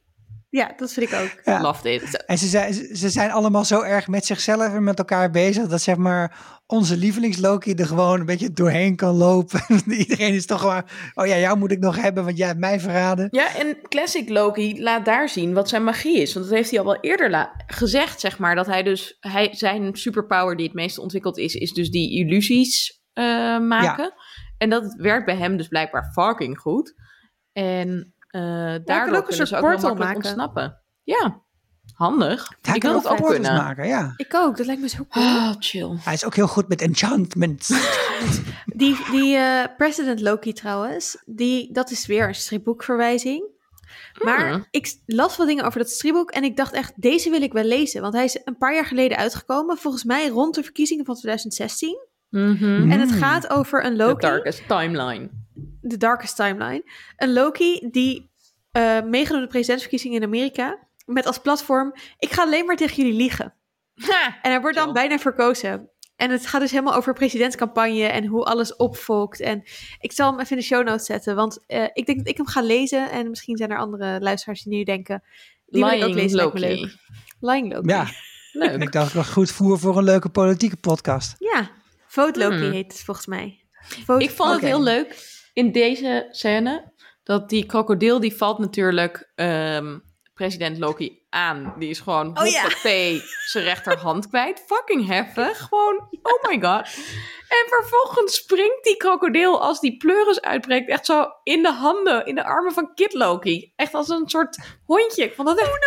[0.50, 1.32] Ja, dat vind ik ook.
[1.44, 1.62] Ja.
[1.62, 2.26] Love it.
[2.26, 5.82] En ze zijn, ze zijn allemaal zo erg met zichzelf en met elkaar bezig dat
[5.82, 6.38] zeg maar
[6.68, 9.62] onze lievelingsloki er gewoon een beetje doorheen kan lopen.
[9.98, 12.80] Iedereen is toch gewoon, oh ja, jou moet ik nog hebben, want jij hebt mij
[12.80, 13.28] verraden.
[13.32, 16.34] Ja, en Classic Loki laat daar zien wat zijn magie is.
[16.34, 18.56] Want dat heeft hij al wel eerder gezegd, zeg maar.
[18.56, 23.02] Dat hij dus, hij, zijn superpower die het meest ontwikkeld is, is dus die illusies
[23.14, 23.24] eh,
[23.60, 24.14] maken.
[24.58, 26.94] En dat werkt bij hem dus blijkbaar fucking goed.
[27.52, 30.16] En kan daardoor ook een kunnen soort ze ook portal makkelijk maken.
[30.16, 30.84] ontsnappen.
[31.04, 31.45] Ja,
[31.96, 32.52] handig.
[32.62, 33.54] Hij ik kan wil ook het ook kunnen.
[33.54, 34.14] maken, ja.
[34.18, 35.26] Ik ook, dat lijkt me zo cool.
[35.26, 35.98] Ah, chill.
[36.00, 37.68] Hij is ook heel goed met enchantment.
[38.66, 43.54] Die, die eh, President Loki trouwens, die, dat is weer een stripboekverwijzing.
[44.24, 44.66] Maar Hmm.
[44.72, 47.64] ik las wat dingen over dat stripboek en ik dacht echt, deze wil ik wel
[47.64, 48.02] lezen.
[48.02, 51.98] Want hij is een paar jaar geleden uitgekomen, volgens mij rond de verkiezingen van 2016.
[52.30, 52.92] Mhm.
[52.92, 53.18] En het Mm.
[53.18, 55.30] gaat over een The Loki, darkest timeline.
[55.82, 56.84] de darkest timeline.
[57.18, 58.30] Een Loki die
[58.72, 60.78] eh meegaat aan de presidentsverkiezingen in Amerika.
[61.06, 63.54] Met als platform, ik ga alleen maar tegen jullie liegen.
[63.96, 64.40] Ha!
[64.42, 65.90] En hij wordt dan bijna verkozen.
[66.16, 69.40] En het gaat dus helemaal over presidentscampagne en hoe alles opvolkt.
[69.40, 69.64] En
[70.00, 72.38] ik zal hem even in de show notes zetten, want eh, ik denk dat ik
[72.38, 73.12] hem ga lezen.
[73.12, 75.24] En misschien zijn er andere luisteraars die nu denken,
[75.66, 76.60] die wil ik ook Lying lezen, Loki.
[76.60, 76.96] leuk.
[77.40, 77.88] Lying Loki.
[77.88, 78.08] Ja,
[78.52, 78.70] Leuk.
[78.72, 81.36] en ik dacht wel goed voer voor een leuke politieke podcast.
[81.40, 81.70] Ja,
[82.08, 82.72] Vote Loki Hmm.
[82.72, 83.64] heet het volgens mij.
[84.06, 86.94] Vote- Ik vond het heel leuk in deze scène
[87.24, 90.00] dat die krokodil die valt natuurlijk ehm,
[90.36, 91.74] president Loki aan.
[91.80, 92.70] Die is gewoon Oh ja.
[93.46, 94.64] zijn rechterhand kwijt.
[94.68, 95.58] Fucking heftig.
[95.70, 96.88] Gewoon, oh my god.
[97.50, 102.36] En vervolgens springt die krokodil als die pleuris uitbreekt echt zo in de handen, in
[102.36, 103.74] de armen van Kid Loki.
[103.76, 105.24] Echt als een soort hondje.
[105.24, 105.80] Ik vond dat echt,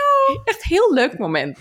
[0.45, 1.59] echt een heel leuk moment.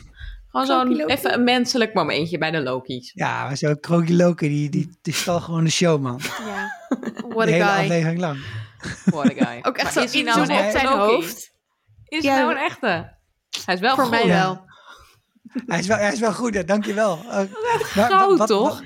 [0.50, 3.12] Gewoon zo'n even een menselijk momentje bij de Loki's.
[3.14, 6.20] Ja, maar zo'n Kroki Loki, die, die, die stal gewoon de show, man.
[6.46, 6.76] Ja.
[7.00, 7.84] De What hele a guy.
[7.84, 8.40] aflevering lang.
[9.06, 9.60] What a guy.
[9.62, 10.98] Ook echt Maar zo is hij nou op zijn Loki?
[10.98, 11.56] hoofd.
[12.08, 13.16] Is Ja, het nou een echte?
[13.66, 14.66] Hij is wel Voor mij wel.
[15.66, 17.20] Hij is wel, hij is wel goed, hè, dankjewel.
[17.24, 17.50] Uh, maar
[18.10, 18.82] Goud, wat- toch?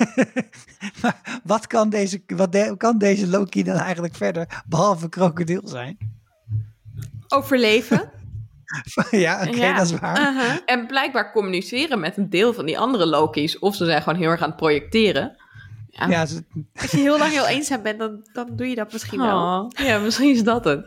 [1.02, 5.98] maar wat kan deze, wat de- kan deze Loki dan eigenlijk verder, behalve krokodil zijn?
[7.28, 8.10] Overleven.
[9.10, 9.76] ja, oké, Ja.
[9.76, 10.20] dat is waar.
[10.20, 10.56] Uh-huh.
[10.66, 13.58] En blijkbaar communiceren met een deel van die andere Loki's.
[13.58, 15.36] Of ze zijn gewoon heel erg aan het projecteren.
[15.86, 16.06] Ja.
[16.06, 16.44] ja, ze-
[16.80, 19.62] Als je heel lang heel eenzaam bent, dan, dan doe je dat misschien wel.
[19.64, 20.86] Oh, ja, misschien is dat het.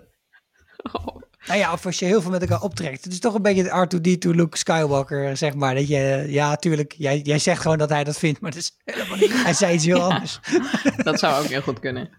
[0.92, 1.22] Oh.
[1.48, 3.04] Nou ja, of als je heel veel met elkaar optrekt.
[3.04, 5.76] Het is toch een beetje het R2D2 Luke Skywalker, zeg maar.
[5.76, 8.78] Dat je, ja, tuurlijk, jij, jij zegt gewoon dat hij dat vindt, maar het is
[8.86, 9.44] helemaal niet.
[9.44, 10.40] Hij zei iets heel anders.
[11.04, 12.10] Dat zou ook heel goed kunnen.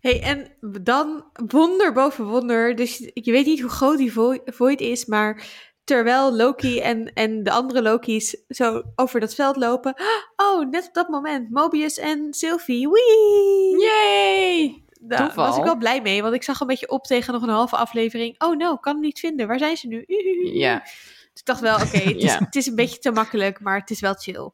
[0.00, 0.46] hey, en
[0.82, 2.76] dan wonder boven wonder.
[2.76, 5.44] Dus je je weet niet hoe groot die vo- void is, maar
[5.84, 9.94] terwijl Loki en, en de andere Loki's zo over dat veld lopen.
[10.36, 12.88] Oh, net op dat moment, Mobius en Sylvie.
[12.88, 13.80] Wee!
[13.86, 14.84] Yay!
[15.08, 17.48] Daar was ik wel blij mee, want ik zag een beetje op tegen nog een
[17.48, 18.34] halve aflevering.
[18.42, 19.46] Oh no, kan hem niet vinden.
[19.46, 20.04] Waar zijn ze nu?
[20.52, 20.78] Ja.
[20.78, 22.38] Dus ik dacht wel, oké, het, Ja.
[22.38, 24.50] het is een beetje te makkelijk, maar het is wel chill.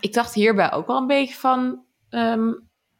[0.00, 1.84] Ik dacht hierbij ook wel een beetje van...
[2.08, 2.52] ehm,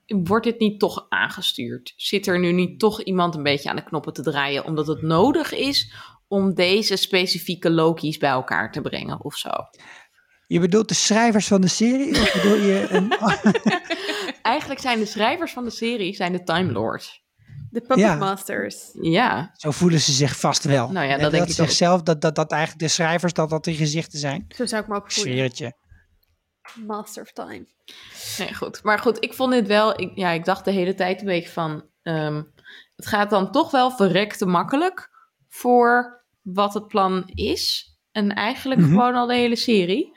[0.07, 1.93] wordt dit niet toch aangestuurd?
[1.97, 4.65] Zit er nu niet toch iemand een beetje aan de knoppen te draaien...
[4.65, 5.93] omdat het nodig is
[6.29, 9.51] om deze specifieke Loki's bij elkaar te brengen of zo?
[10.55, 12.21] Je bedoelt de schrijvers van de serie?
[12.21, 13.13] Of bedoel je een...
[14.43, 17.23] Eigenlijk zijn de schrijvers van de serie zijn de Time Lords.
[17.71, 18.15] De Puppet Ja.
[18.15, 18.91] Masters.
[19.01, 20.91] Ja, Zo voelen ze zich vast wel.
[20.91, 23.65] Nou ja, dat En denk ik zelf dat, dat, dat eigenlijk de schrijvers dat dat
[23.65, 24.45] die gezichten zijn.
[24.49, 25.53] Zo zou ik me ook voelen.
[26.87, 27.67] Master of Time.
[28.39, 28.83] nee, goed.
[28.83, 30.01] Maar goed, ik vond dit wel...
[30.01, 31.85] Ik, ja, ik dacht de hele tijd een beetje van...
[32.03, 32.43] ehm,
[32.97, 35.11] het gaat dan toch wel verrekte makkelijk
[35.49, 37.93] voor wat het plan is.
[38.13, 38.91] En eigenlijk Mhm.
[38.91, 40.14] gewoon al de hele serie.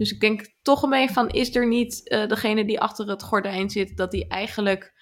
[0.00, 1.30] Dus ik denk toch een beetje van...
[1.30, 3.96] Is er niet eh, degene die achter het gordijn zit...
[3.96, 4.92] dat die eigenlijk,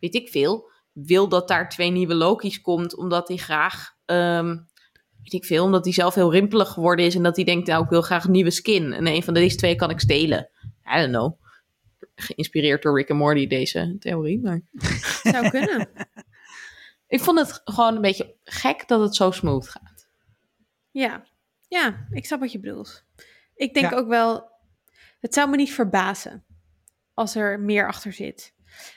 [0.00, 0.70] weet ik veel...
[0.92, 2.96] wil dat daar twee nieuwe Loki's komt...
[2.96, 3.96] omdat hij graag...
[4.04, 4.48] ehm,
[5.22, 7.14] weet ik veel, omdat hij zelf heel rimpelig geworden is...
[7.14, 8.92] en dat hij denkt, nou, ik wil graag een nieuwe skin.
[8.92, 10.50] En een van deze twee kan ik stelen.
[10.94, 11.40] I don't know.
[12.14, 14.40] Geïnspireerd door Rick en Morty, deze theorie.
[14.40, 14.60] Maar
[15.32, 15.88] Zou kunnen.
[17.16, 20.08] ik vond het gewoon een beetje gek dat het zo smooth gaat.
[20.90, 21.26] Ja.
[21.68, 23.04] ja, ik snap wat je bedoelt.
[23.56, 23.96] Ik denk Ja.
[23.96, 24.50] ook wel,
[25.20, 26.44] het zou me niet verbazen
[27.14, 28.54] als er meer achter zit.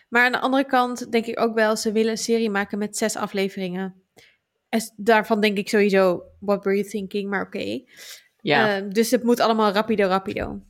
[0.09, 2.97] Maar aan de andere kant denk ik ook wel, ze willen een serie maken met
[2.97, 4.03] zes afleveringen.
[4.69, 7.29] En daarvan denk ik sowieso, what were you thinking?
[7.29, 7.81] Maar oké.
[8.41, 8.77] Ja.
[8.77, 10.61] Eh, dus het moet allemaal rapido, rapido.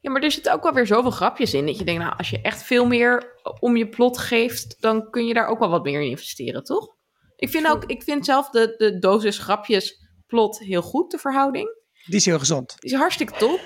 [0.00, 1.66] ja, maar er zitten ook wel weer zoveel grapjes in...
[1.66, 4.80] dat je denkt, nou, als je echt veel meer om je plot geeft...
[4.80, 6.94] dan kun je daar ook wel wat meer in investeren, toch?
[7.36, 11.68] Ik vind, ook, ik vind zelf de, de dosis grapjes plot heel goed, de verhouding.
[12.06, 12.74] Die is heel gezond.
[12.78, 13.60] Die is hartstikke top.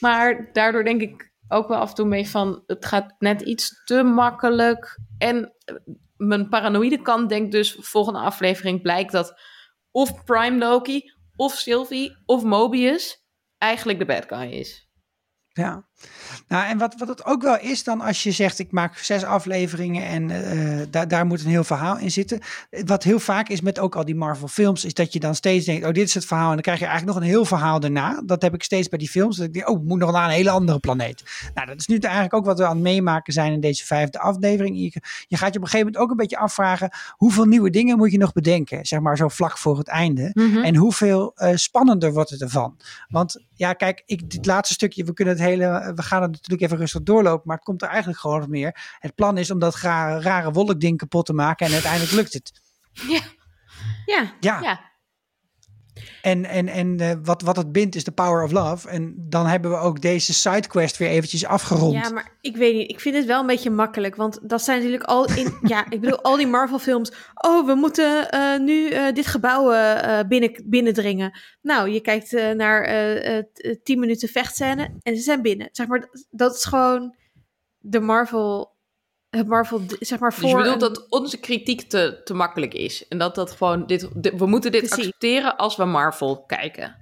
[0.00, 2.62] Maar daardoor denk ik ook wel af en toe mee van...
[2.66, 4.98] het gaat net iets te makkelijk.
[5.18, 5.74] En eh,
[6.16, 7.76] mijn paranoïde kant denkt dus...
[7.80, 9.40] volgende aflevering blijkt dat...
[9.90, 13.24] of Prime Loki, of Sylvie, of Mobius...
[13.58, 14.88] eigenlijk de bad guy is.
[15.52, 15.88] Ja.
[16.48, 19.24] Nou, en wat, wat het ook wel is dan als je zegt, ik maak zes
[19.24, 22.40] afleveringen en eh, daar, daar moet een heel verhaal in zitten.
[22.84, 25.64] Wat heel vaak is met ook al die Marvel films, is dat je dan steeds
[25.64, 26.48] denkt, oh dit is het verhaal.
[26.48, 28.22] En dan krijg je eigenlijk nog een heel verhaal daarna.
[28.24, 29.36] Dat heb ik steeds bij die films.
[29.36, 31.24] Dat ik denk, oh, het moet nog naar een hele andere planeet.
[31.54, 34.18] Nou, dat is nu eigenlijk ook wat we aan het meemaken zijn in deze vijfde
[34.18, 34.76] aflevering.
[34.76, 37.96] Je, je gaat je op een gegeven moment ook een beetje afvragen, hoeveel nieuwe dingen
[37.96, 38.86] moet je nog bedenken?
[38.86, 40.30] Zeg maar zo vlak voor het einde.
[40.62, 42.76] En hoeveel eh, spannender wordt het ervan?
[43.08, 46.62] Want ja, kijk, ik, dit laatste stukje, we kunnen het hele, we gaan het natuurlijk
[46.62, 48.96] even rustig doorlopen, maar het komt er eigenlijk gewoon op neer.
[48.98, 52.60] Het plan is om dat rare, rare wolkding kapot te maken en uiteindelijk lukt het.
[52.92, 53.20] Ja,
[54.06, 54.85] Ja, Ja, ja.
[56.22, 58.88] En, en, en eh, wat, wat het bindt is de power of love.
[58.88, 61.92] En dan hebben we ook deze sidequest weer eventjes afgerond.
[61.92, 62.90] Ja, maar ik weet niet.
[62.90, 64.16] Ik vind het wel een beetje makkelijk.
[64.16, 65.58] Want dat zijn natuurlijk al in.
[65.72, 67.12] ja, ik bedoel, al die Marvel-films.
[67.34, 69.64] Oh, we moeten eh, nu eh, dit gebouw
[70.28, 71.38] binnen, binnendringen.
[71.62, 75.68] Nou, je kijkt naar eh, eh, t- 10 minuten vechtscène en ze zijn binnen.
[75.72, 77.14] Zeg maar, dat is gewoon
[77.78, 78.75] de Marvel.
[79.36, 80.42] Het Marvel, zeg maar, voor.
[80.42, 83.08] Dus je bedoelt een- dat onze kritiek te, te makkelijk is.
[83.08, 83.86] En dat dat gewoon...
[83.86, 84.96] Dit, dit- we moeten dit Precies.
[85.06, 86.96] accepteren als we Marvel kijken.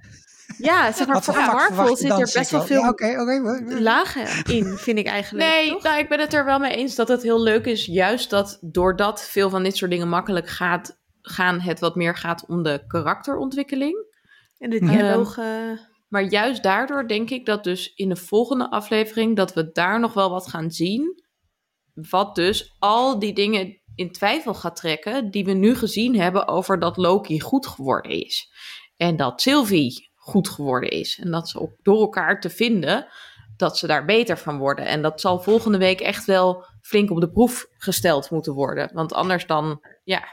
[0.57, 3.79] Ja, zeg maar, voor Marvel zit er best wel veel Ja, oké, oké.
[3.79, 5.49] lagen in, vind ik eigenlijk.
[5.49, 5.83] Nee, toch?
[5.83, 7.85] nou, ik ben het er wel mee eens dat het heel leuk is.
[7.85, 12.45] Juist dat doordat veel van dit soort dingen makkelijk gaat, gaan, het wat meer gaat
[12.47, 14.05] om de karakterontwikkeling.
[14.57, 15.79] En de dialogen.
[16.09, 20.13] Maar juist daardoor denk ik dat dus in de volgende aflevering dat we daar nog
[20.13, 21.23] wel wat gaan zien.
[22.09, 26.79] Wat dus al die dingen in twijfel gaat trekken die we nu gezien hebben over
[26.79, 28.51] dat Loki goed geworden is.
[28.97, 31.19] En dat Sylvie goed geworden is.
[31.23, 33.07] En dat ze ook door elkaar te vinden,
[33.57, 34.85] dat ze daar beter van worden.
[34.85, 38.89] En dat zal volgende week echt wel flink op de proef gesteld moeten worden.
[38.93, 40.23] Want anders dan, ja,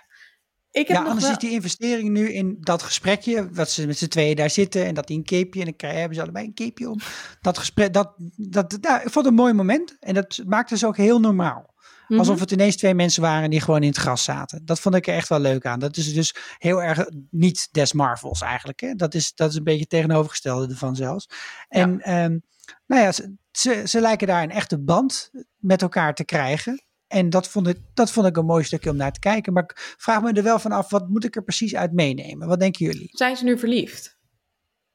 [0.72, 1.32] Ik heb Ja, nog anders wel...
[1.32, 4.94] is die investering nu in dat gesprekje, wat ze met z'n tweeën daar zitten en
[4.94, 6.98] dat die een capeje en dan hebben ze allebei een capeje om.
[7.40, 10.86] Dat gesprek, dat, dat, ja, ik vond het een mooi moment en dat maakte ze
[10.86, 11.74] ook heel normaal.
[12.08, 12.18] Mhm.
[12.20, 14.64] Alsof het ineens twee mensen waren die gewoon in het gras zaten.
[14.64, 15.78] Dat vond ik er echt wel leuk aan.
[15.78, 18.80] Dat is dus heel erg niet des Marvels eigenlijk.
[18.80, 18.94] Hè?
[18.94, 21.28] Dat, is, dat is een beetje het tegenovergestelde ervan zelfs.
[21.68, 22.38] En ehm,
[22.86, 26.82] nou ja, ze, ze, ze lijken daar een echte band met elkaar te krijgen.
[27.12, 29.52] En dat vond, ik, dat vond ik een mooi stukje om naar te kijken.
[29.52, 32.48] Maar ik vraag me er wel van af, wat moet ik er precies uit meenemen?
[32.48, 33.08] Wat denken jullie?
[33.12, 34.18] Zijn ze nu verliefd?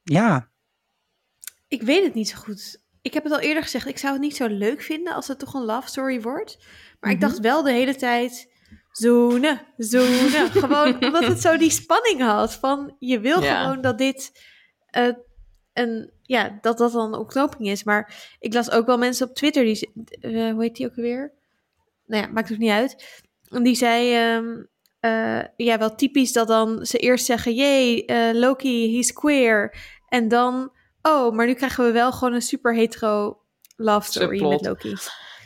[0.03, 0.49] Ja,
[1.68, 2.82] Ik weet het niet zo goed.
[3.01, 5.39] Ik heb het al eerder gezegd, ik zou het niet zo leuk vinden als het
[5.39, 6.57] toch een love story wordt.
[6.99, 7.28] Maar ik Mhm.
[7.28, 8.51] dacht wel de hele tijd,
[8.91, 10.51] zoenen, zoenen.
[10.63, 13.61] gewoon omdat het zo die spanning had van, je wil Ja.
[13.61, 14.32] gewoon dat dit,
[14.86, 15.09] eh,
[15.74, 17.84] een, ja, dat dat dan een ontknoping is.
[17.84, 21.34] Maar ik las ook wel mensen op Twitter, die, eh, hoe heet die ook alweer?
[22.08, 23.22] Nou ja, maakt ook niet uit.
[23.49, 24.64] En die zei, ehm,
[24.99, 29.76] eh, ja, wel typisch dat dan ze eerst zeggen, jee, eh, Loki, he's queer.
[30.10, 33.41] En dan, oh, maar nu krijgen we wel gewoon een super hetero
[33.76, 34.62] love story Subplot.
[34.62, 34.95] met Loki.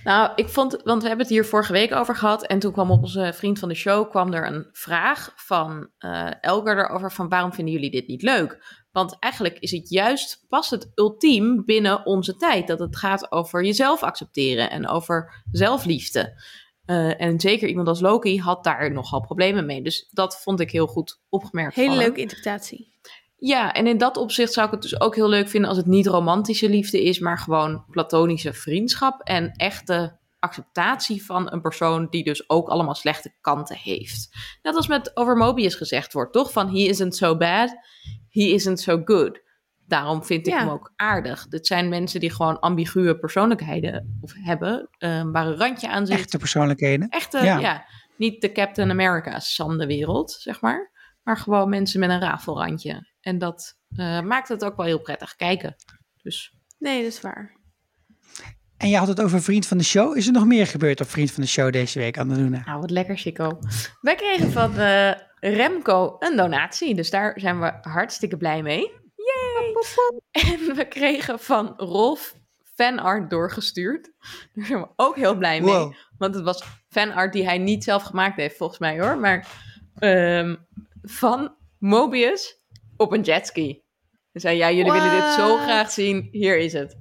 [0.04, 2.46] Nou, ik vond, want we hebben het hier vorige week over gehad.
[2.46, 6.32] En toen kwam op onze vriend van de show kwam er een vraag van eh
[6.42, 8.81] Elgar erover van waarom vinden jullie dit niet leuk?
[8.92, 12.68] Want eigenlijk is het juist, past het ultiem binnen onze tijd.
[12.68, 16.42] Dat het gaat over jezelf accepteren en over zelfliefde.
[16.86, 19.82] Eh, en zeker iemand als Loki had daar nogal problemen mee.
[19.82, 21.76] Dus dat vond ik heel goed opgemerkt.
[21.76, 22.92] Hele leuke interpretatie.
[23.38, 25.88] Ja, en in dat opzicht zou ik het dus ook heel leuk vinden als het
[25.88, 32.24] niet romantische liefde is, maar gewoon platonische vriendschap en echte acceptatie van een persoon die
[32.24, 34.30] dus ook allemaal slechte kanten heeft.
[34.62, 36.52] Net als met over Mobius gezegd wordt, toch?
[36.52, 37.76] Van he isn't so bad,
[38.32, 39.42] he isn't so good.
[39.88, 40.60] Daarom vind ik Ja.
[40.60, 41.48] hem ook aardig.
[41.48, 46.18] Dit zijn mensen die gewoon ambiguë persoonlijkheden of hebben, eh, waar een randje aan zit.
[46.18, 47.10] echte persoonlijkheden.
[47.10, 47.60] Echte, Ja.
[47.60, 47.86] ja.
[48.18, 50.92] Niet de Captain America's van de wereld, zeg maar.
[51.24, 53.10] Maar gewoon mensen met een rafelrandje.
[53.22, 55.76] En dat eh, maakt het ook wel heel prettig kijken.
[56.22, 57.60] Dus Nee, dat is waar.
[58.78, 60.18] En je had het over vriend van de show.
[60.18, 62.90] Is er nog meer gebeurd op vriend van de show deze week, Anne nou, wat
[62.90, 63.60] lekker, Chico.
[64.02, 65.12] Wij kregen van eh,
[65.42, 66.96] Remco een donatie.
[66.96, 68.92] Dus daar zijn we hartstikke blij mee.
[69.16, 69.74] Yay!
[70.32, 72.36] En we kregen van Rolf
[72.76, 74.12] fanart doorgestuurd.
[74.54, 75.74] Daar zijn we ook heel blij mee.
[75.74, 75.94] Wow.
[76.18, 79.18] Want het was fanart die hij niet zelf gemaakt heeft, volgens mij hoor.
[79.18, 79.48] Maar
[79.96, 80.56] ehm,
[81.02, 82.62] van Mobius
[82.98, 83.84] op een jetski.
[84.32, 86.28] Hij zei, ja, jullie willen dit zo graag zien.
[86.32, 86.98] Hier is het.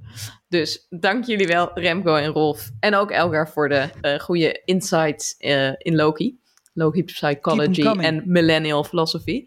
[0.47, 2.69] Dus dank jullie wel, Remco en Rolf.
[2.79, 6.40] En ook Elgar voor de eh, goede insights eh, in Loki.
[6.73, 9.43] Loki Psychology en Millennial Philosophy.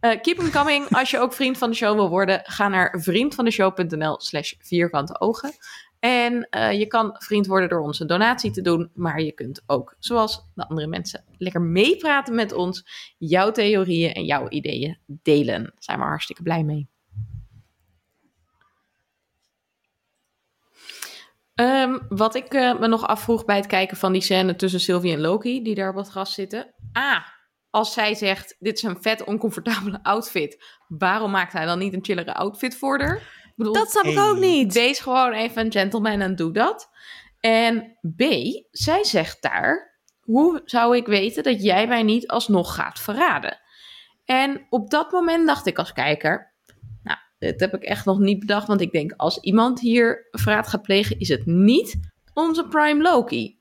[0.00, 0.88] Eh, keep them coming.
[0.88, 5.52] Als je ook vriend van de show wil worden, ga naar vriendvandeshow.nl slash vierkante ogen.
[5.98, 8.90] En eh, je kan vriend worden door ons een donatie te doen.
[8.94, 12.84] Maar je kunt ook, zoals de andere mensen, lekker meepraten met ons.
[13.18, 15.62] Jouw theorieën en jouw ideeën delen.
[15.62, 16.91] Daar zijn we hartstikke blij mee.
[21.62, 25.12] Ehm, wat ik eh, me nog afvroeg bij het kijken van die scène tussen Sylvie
[25.12, 26.74] en Loki, die daar op het gras zitten.
[26.92, 27.26] Ah,
[27.70, 30.64] als zij zegt, dit is een vet oncomfortabele outfit.
[30.88, 33.16] Waarom maakt hij dan niet een chillere outfit voor haar?
[33.16, 34.72] Ik bedoel, Dat snap ik ook niet.
[34.72, 36.90] Wees gewoon even een gentleman en doe dat.
[37.40, 38.22] En B,
[38.70, 43.60] zij zegt daar: Hoe zou ik weten dat jij mij niet alsnog gaat verraden?
[44.24, 46.51] En op dat moment dacht ik als kijker:
[47.42, 48.66] Dit heb ik echt nog niet bedacht.
[48.66, 53.58] Want ik denk: als iemand hier verraad gaat plegen, is het niet onze Prime Loki.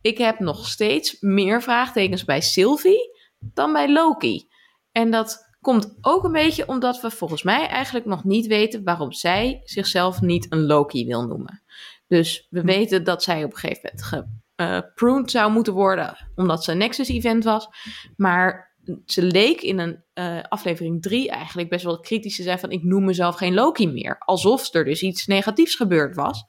[0.00, 4.48] Ik heb nog steeds meer vraagtekens bij Sylvie dan bij Loki.
[4.92, 9.12] En dat komt ook een beetje omdat we volgens mij eigenlijk nog niet weten waarom
[9.12, 11.62] zij zichzelf niet een Loki wil noemen.
[12.06, 16.72] Dus we weten dat zij op een gegeven moment gepruned zou moeten worden, omdat ze
[16.72, 17.68] een Nexus-event was.
[18.16, 18.67] Maar
[19.04, 22.82] ze leek in een eh, aflevering 3 eigenlijk best wel kritisch te zijn van ik
[22.82, 24.18] noem mezelf geen Loki meer.
[24.18, 26.44] Alsof er dus iets negatiefs gebeurd was.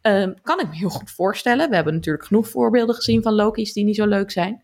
[0.00, 1.68] Ehm, kan ik me heel goed voorstellen.
[1.68, 4.62] We hebben natuurlijk genoeg voorbeelden gezien van Loki's die niet zo leuk zijn.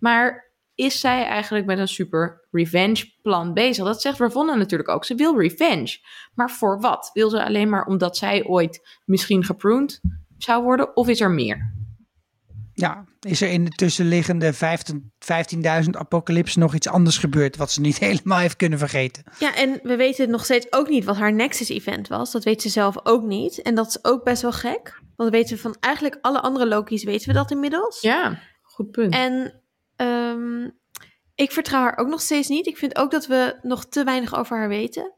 [0.00, 3.84] Maar is zij eigenlijk met een super revenge plan bezig?
[3.84, 5.04] Dat zegt Ravonna natuurlijk ook.
[5.04, 5.98] Ze wil revenge.
[6.34, 7.10] Maar voor wat?
[7.12, 10.00] Wil ze alleen maar omdat zij ooit misschien gepruned
[10.38, 10.96] zou worden?
[10.96, 11.77] Of is er meer?
[12.80, 15.12] Ja, is er in de tussenliggende 15
[15.84, 19.24] 15.000 apocalypse nog iets anders gebeurd wat ze niet helemaal heeft kunnen vergeten?
[19.38, 22.32] Ja, en we weten nog steeds ook niet wat haar Nexus-event was.
[22.32, 23.62] Dat weet ze zelf ook niet.
[23.62, 25.02] En dat is ook best wel gek.
[25.16, 28.00] Want we weten van eigenlijk alle andere Loki's weten we dat inmiddels.
[28.00, 29.14] Ja, goed punt.
[29.14, 29.62] En
[29.96, 30.68] ehm,
[31.34, 32.66] ik vertrouw haar ook nog steeds niet.
[32.66, 35.12] Ik vind ook dat we nog te weinig over haar weten.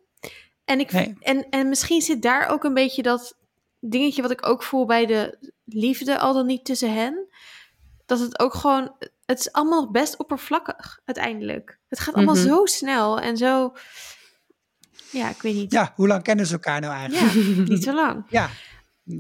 [0.65, 1.17] En, ik, Nee.
[1.21, 3.39] en, en misschien zit daar ook een beetje dat
[3.81, 7.29] dingetje wat ik ook voel bij de liefde, al dan niet tussen hen.
[8.07, 8.95] Dat het ook gewoon,
[9.27, 11.79] het is allemaal nog best oppervlakkig uiteindelijk.
[11.89, 12.47] Het gaat allemaal Mhm.
[12.47, 13.73] zo snel en zo,
[15.11, 15.73] ja, ik weet niet.
[15.73, 17.33] Ja, hoe lang kennen ze elkaar nou eigenlijk?
[17.57, 18.25] Ja, niet zo lang.
[18.29, 18.51] Ja,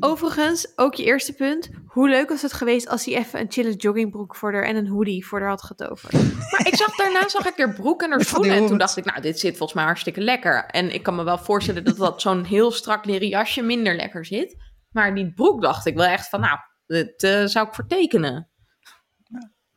[0.00, 1.70] Overigens, ook je eerste punt.
[1.86, 4.88] Hoe leuk was het geweest als hij even een chille joggingbroek voor haar en een
[4.88, 6.12] hoodie voor haar had getoverd?
[6.50, 8.56] Maar ik zag daarna zag ik er broek en er schoenen.
[8.56, 10.64] En toen dacht ik, nou, dit zit volgens mij hartstikke lekker.
[10.66, 14.24] En ik kan me wel voorstellen dat dat zo'n heel strak leren jasje minder lekker
[14.26, 14.56] zit.
[14.90, 18.48] Maar die broek dacht ik wel echt van, nou, dit eh, zou ik vertekenen.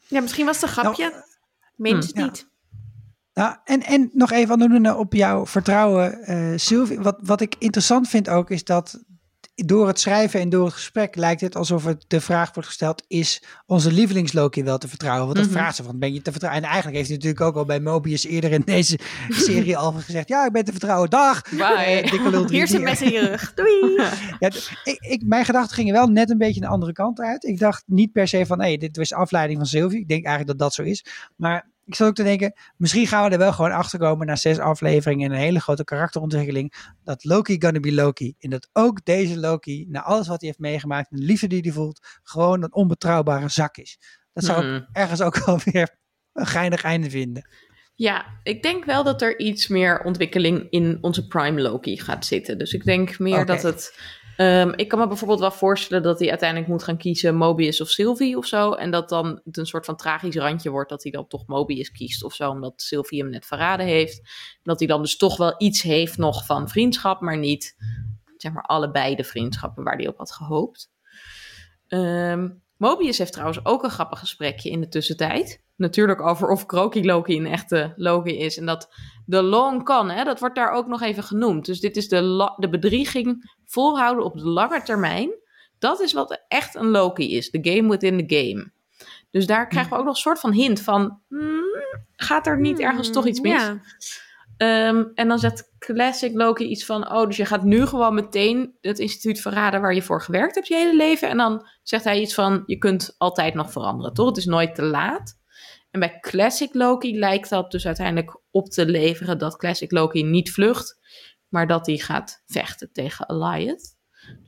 [0.08, 1.10] Ja, misschien was het een grapje.
[1.10, 1.24] Nou,
[1.76, 2.24] Meen ze het ja.
[2.24, 2.52] niet.
[3.34, 7.00] Nou, en, en nog even aandoende op jouw vertrouwen, eh Sylvie.
[7.00, 9.04] Wat, wat ik interessant vind ook, is dat
[9.56, 13.04] door het schrijven en door het gesprek lijkt het alsof het de vraag wordt gesteld,
[13.08, 15.26] is onze lievelingsloki wel te vertrouwen?
[15.26, 15.56] Want dat Mhm.
[15.56, 16.64] vraagt ze van, ben je te vertrouwen?
[16.64, 19.00] En eigenlijk heeft hij natuurlijk ook al bij Mobius eerder in deze
[19.30, 21.42] serie al gezegd, ja, ik ben te vertrouwen, dag!
[21.50, 22.02] Bye.
[22.04, 22.82] Drie Hier keer.
[22.82, 23.54] mes in je rug.
[23.56, 24.02] Doei.
[24.40, 24.52] Ja,
[25.00, 27.44] ik, mijn gedachten gingen wel net een beetje de andere kant uit.
[27.44, 30.00] Ik dacht niet per se van, hé, dit was afleiding van Sylvie.
[30.00, 31.06] Ik denk eigenlijk dat dat zo is.
[31.36, 34.36] Maar ik zat ook te denken, misschien gaan we er wel gewoon achter komen na
[34.36, 36.74] zes afleveringen en een hele grote karakterontwikkeling.
[37.04, 38.36] Dat Loki gonna be Loki.
[38.40, 41.62] En dat ook deze Loki, na alles wat hij heeft meegemaakt en de liefde die
[41.62, 43.98] hij voelt, gewoon een onbetrouwbare zak is.
[44.34, 44.88] Dat zou ik Hmm.
[44.92, 45.98] ergens ook wel weer
[46.34, 47.50] een geinig einde vinden.
[47.96, 52.58] Ja, ik denk wel dat er iets meer ontwikkeling in onze Prime Loki gaat zitten.
[52.58, 54.00] Dus ik denk meer dat het.
[54.38, 57.90] Ehm, ik kan me bijvoorbeeld wel voorstellen dat hij uiteindelijk moet gaan kiezen Mobius of
[57.90, 58.72] Sylvie of zo.
[58.74, 62.24] En dat dan een soort van tragisch randje wordt dat hij dan toch Mobius kiest
[62.24, 62.50] of zo.
[62.50, 64.22] Omdat Sylvie hem net verraden heeft.
[64.64, 67.76] Dat hij dan dus toch wel iets heeft nog van vriendschap, maar niet
[68.38, 70.92] zeg maar allebei de vriendschappen waar hij op had gehoopt.
[71.88, 75.63] Ehm, Mobius heeft trouwens ook een grappig gesprekje in de tussentijd.
[75.76, 78.58] Natuurlijk over of Kroki Loki een echte Loki is.
[78.58, 78.94] En dat
[79.26, 81.66] de long kan, hè, dat wordt daar ook nog even genoemd.
[81.66, 85.32] Dus dit is de, de bedrieging volhouden op de lange termijn.
[85.80, 87.50] Dat is wat echt een Loki is.
[87.50, 88.72] De game within the game.
[89.32, 91.22] Dus daar krijgen we ook nog een soort van hint van...
[91.28, 91.64] hmm,
[92.16, 93.62] gaat er niet ergens toch iets mis?
[93.62, 93.82] Ja.
[94.58, 98.78] Ehm, en dan zegt Classic Loki iets van: Oh, dus je gaat nu gewoon meteen
[98.82, 101.30] het instituut verraden waar je voor gewerkt hebt je hele leven.
[101.30, 104.28] En dan zegt hij iets van: Je kunt altijd nog veranderen, toch?
[104.28, 105.42] Het is nooit te laat.
[105.94, 110.52] En bij Classic Loki lijkt dat dus uiteindelijk op te leveren dat Classic Loki niet
[110.52, 110.98] vlucht,
[111.48, 113.94] maar dat hij gaat vechten tegen Alliance.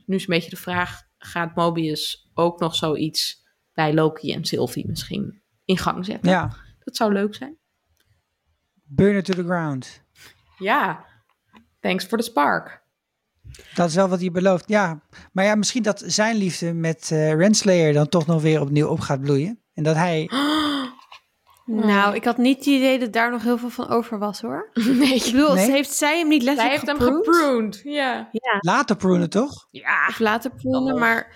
[0.06, 4.86] Nu is een beetje de vraag: gaat Mobius ook nog zoiets bij Loki en Sylvie
[4.86, 6.30] misschien in gang zetten?
[6.30, 7.56] Ja, Dat zou leuk zijn.
[8.82, 10.02] burn it to the ground.
[10.58, 11.04] Ja,
[11.80, 12.82] thanks for the spark.
[13.74, 14.68] Dat is wel wat hij belooft.
[14.68, 18.88] Ja, maar ja, misschien dat zijn liefde met eh Renslayer dan toch nog weer opnieuw
[18.88, 19.60] op gaat bloeien.
[19.74, 20.28] En dat hij.
[21.66, 24.70] Nou, ik had niet het idee dat daar nog heel veel van over was, hoor.
[24.74, 25.70] Nee, Ik bedoel, Nee?
[25.70, 27.80] heeft zij hem niet Zij letterlijk heeft hem gepruned?
[27.84, 28.28] Ja.
[28.60, 29.66] Later prunen, toch?
[29.70, 30.06] Ja.
[30.08, 31.00] Of later prunen, Oh.
[31.00, 31.34] maar...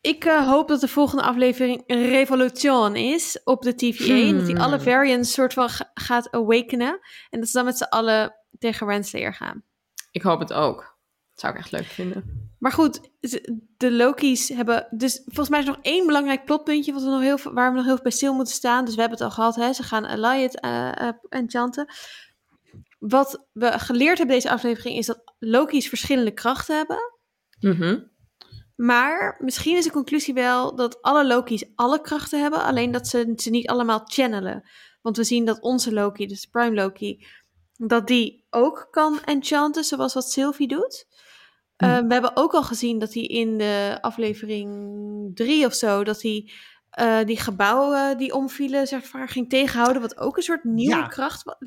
[0.00, 4.14] Ik eh, hoop dat de volgende aflevering een revolution is op de TVA.
[4.14, 4.64] En dat die Hmm.
[4.64, 6.98] alle variants soort van ga- gaat awakenen.
[7.30, 9.62] En dat ze dan met z'n allen tegen Renslayer gaan.
[10.10, 10.76] Ik hoop het ook.
[10.76, 12.45] Dat zou ik echt leuk vinden.
[12.66, 13.00] Maar goed,
[13.76, 14.86] de Loki's hebben...
[14.90, 16.92] Dus volgens mij is er nog één belangrijk plotpuntje...
[16.92, 18.84] Wat we nog heel, waar we nog heel veel bij stil moeten staan.
[18.84, 19.72] Dus we hebben het al gehad, hè.
[19.72, 21.86] Ze gaan Alliant eh eh, enchanten.
[22.98, 24.96] Wat we geleerd hebben deze aflevering...
[24.96, 26.98] is dat Loki's verschillende krachten hebben.
[27.60, 27.98] Mhm.
[28.76, 33.32] Maar misschien is de conclusie wel dat alle Loki's alle krachten hebben, alleen dat ze
[33.36, 34.68] ze niet allemaal channelen.
[35.02, 37.26] Want we zien dat onze Loki, dus de Prime Loki,
[37.72, 41.06] dat die ook kan enchanten, zoals wat Sylvie doet.
[41.76, 44.70] Eh, we hebben ook al gezien dat hij in de aflevering
[45.36, 46.50] drie of zo, dat hij
[46.90, 50.02] eh, die gebouwen die omvielen, zeg maar, ging tegenhouden.
[50.02, 51.06] Wat ook een soort nieuwe Ja.
[51.06, 51.58] kracht wa-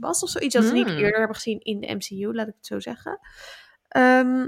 [0.00, 0.96] was of zoiets dat we niet Hmm.
[0.96, 3.18] eerder hebben gezien in de MCU, laat ik het zo zeggen.
[3.88, 4.46] Ehm,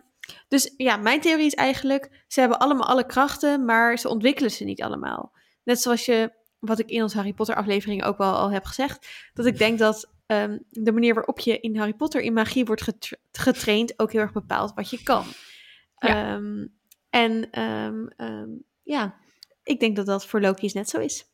[0.49, 4.65] dus ja, mijn theorie is eigenlijk, ze hebben allemaal alle krachten, maar ze ontwikkelen ze
[4.65, 5.33] niet allemaal.
[5.65, 9.07] Net zoals je, wat ik in onze Harry Potter aflevering ook wel al heb gezegd,
[9.35, 12.83] dat ik denk dat ehm, de manier waarop je in Harry Potter in magie wordt
[12.83, 15.25] getra- getraind ook heel erg bepaalt wat je kan.
[15.97, 16.35] Ja.
[16.35, 16.67] Ehm,
[17.11, 18.49] en ehm, ehm,
[18.83, 19.15] ja,
[19.63, 21.29] ik denk dat dat voor Loki's net zo is.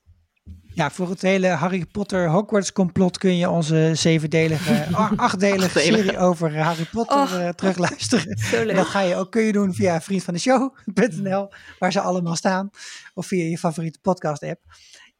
[0.74, 5.78] Ja, voor het hele Harry Potter Hogwarts complot kun je onze zevendelige, achtdelige Achtdelige.
[5.78, 8.38] serie over Harry Potter eh, terugluisteren.
[8.50, 12.70] Zo dat ga je ook kun je doen via vriendvandeshow.nl, waar ze allemaal staan.
[13.14, 14.60] Of via je favoriete podcast app.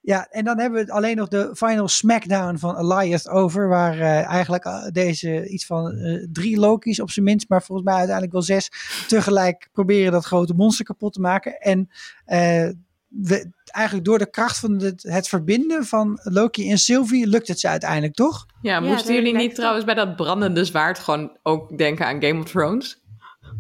[0.07, 3.69] Ja, en dan hebben we alleen nog de final smackdown van Elias over.
[3.69, 7.87] Waar eh, eigenlijk eh, deze iets van eh, drie Loki's op zijn minst, maar volgens
[7.87, 8.71] mij uiteindelijk wel zes,
[9.09, 11.59] tegelijk proberen dat grote monster kapot te maken.
[11.59, 11.91] En
[12.25, 12.69] eh,
[13.09, 17.61] we, eigenlijk door de kracht van het, het verbinden van Loki en Sylvie lukt het
[17.61, 18.47] ze uiteindelijk, toch?
[18.63, 22.51] Ja, moesten jullie niet trouwens bij dat brandende zwaard gewoon ook denken aan Game of
[22.51, 23.01] Thrones?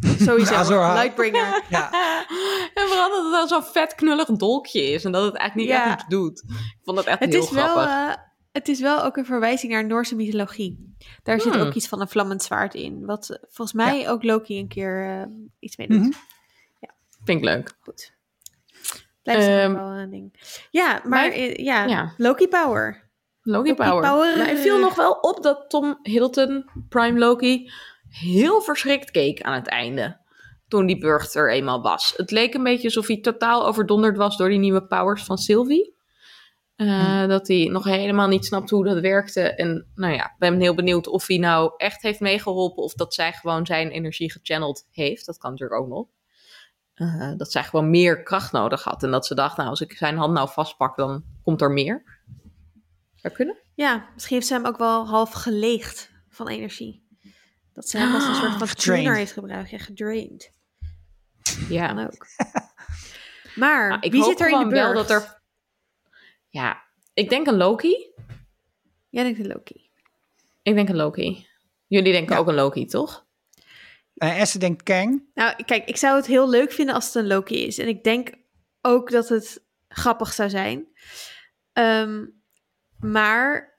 [0.00, 0.92] Sowieso.
[0.92, 1.62] Lightbringer.
[1.70, 1.90] Ja.
[2.74, 5.78] En vooral dat het dan zo'n vet knullig dolkje is en dat het eigenlijk niet
[5.78, 5.84] Ja.
[5.86, 6.42] echt iets doet.
[6.48, 7.90] Ik vond dat echt Het heel is, wel, grappig.
[7.92, 8.22] eh,
[8.52, 10.94] het is wel ook een verwijzing naar Noorse mythologie.
[11.22, 11.62] Daar zit Hmm.
[11.62, 13.04] ook iets van een vlammend zwaard in.
[13.06, 15.26] Wat eh, volgens mij ook Loki een keer eh,
[15.58, 15.98] iets mee doet.
[15.98, 16.10] Mhm.
[17.24, 17.76] Vind ik leuk.
[17.80, 18.14] Goed.
[19.22, 20.56] Blijft um, Ehm, wel een ding.
[20.70, 22.12] Ja, maar maar- ja, ja.
[22.16, 23.10] Loki Power.
[23.42, 24.10] Loki Loki Power.
[24.10, 24.36] Power.
[24.36, 27.70] Nou, het viel nog wel op dat Tom Hiddleton, Prime Loki,
[28.20, 30.18] heel verschrikt keek aan het einde.
[30.68, 32.14] Toen die burcht er eenmaal was.
[32.16, 35.94] Het leek een beetje alsof hij totaal overdonderd was door die nieuwe powers van Sylvie.
[36.76, 39.40] Eh, Dat hij nog helemaal niet snapt hoe dat werkte.
[39.40, 42.82] En nou ja, ik ben heel benieuwd of hij nou echt heeft meegeholpen.
[42.82, 45.26] Of dat zij gewoon zijn energie gechanneld heeft.
[45.26, 46.06] Dat kan natuurlijk ook nog.
[46.94, 49.02] Eh, dat zij gewoon meer kracht nodig had.
[49.02, 52.04] En dat ze dacht, nou, als ik zijn hand nou vastpak, dan komt er meer.
[53.14, 53.56] Zou kunnen?
[53.74, 57.05] Ja, misschien heeft ze hem ook wel half geleegd van energie.
[57.76, 59.70] Dat ze hem als een soort van tuner heeft gebruikt.
[59.70, 60.52] Ja, gedrained.
[61.68, 61.86] Ja.
[61.86, 62.26] Kan ook.
[63.54, 64.94] Maar, Nou, ik wie zit er in de burcht?
[64.94, 65.40] dat er...
[66.48, 66.82] Ja,
[67.14, 68.12] ik denk een Loki.
[69.08, 69.90] Jij denkt een Loki.
[70.62, 71.46] Ik denk een Loki.
[71.86, 72.40] Jullie denken Ja.
[72.40, 73.26] ook een Loki, toch?
[74.14, 75.22] Eh, Esther denkt Kang.
[75.34, 77.78] Nou, kijk, ik zou het heel leuk vinden als het een Loki is.
[77.78, 78.30] En ik denk
[78.80, 80.86] ook dat het grappig zou zijn.
[81.72, 82.24] Ehm,
[82.98, 83.75] maar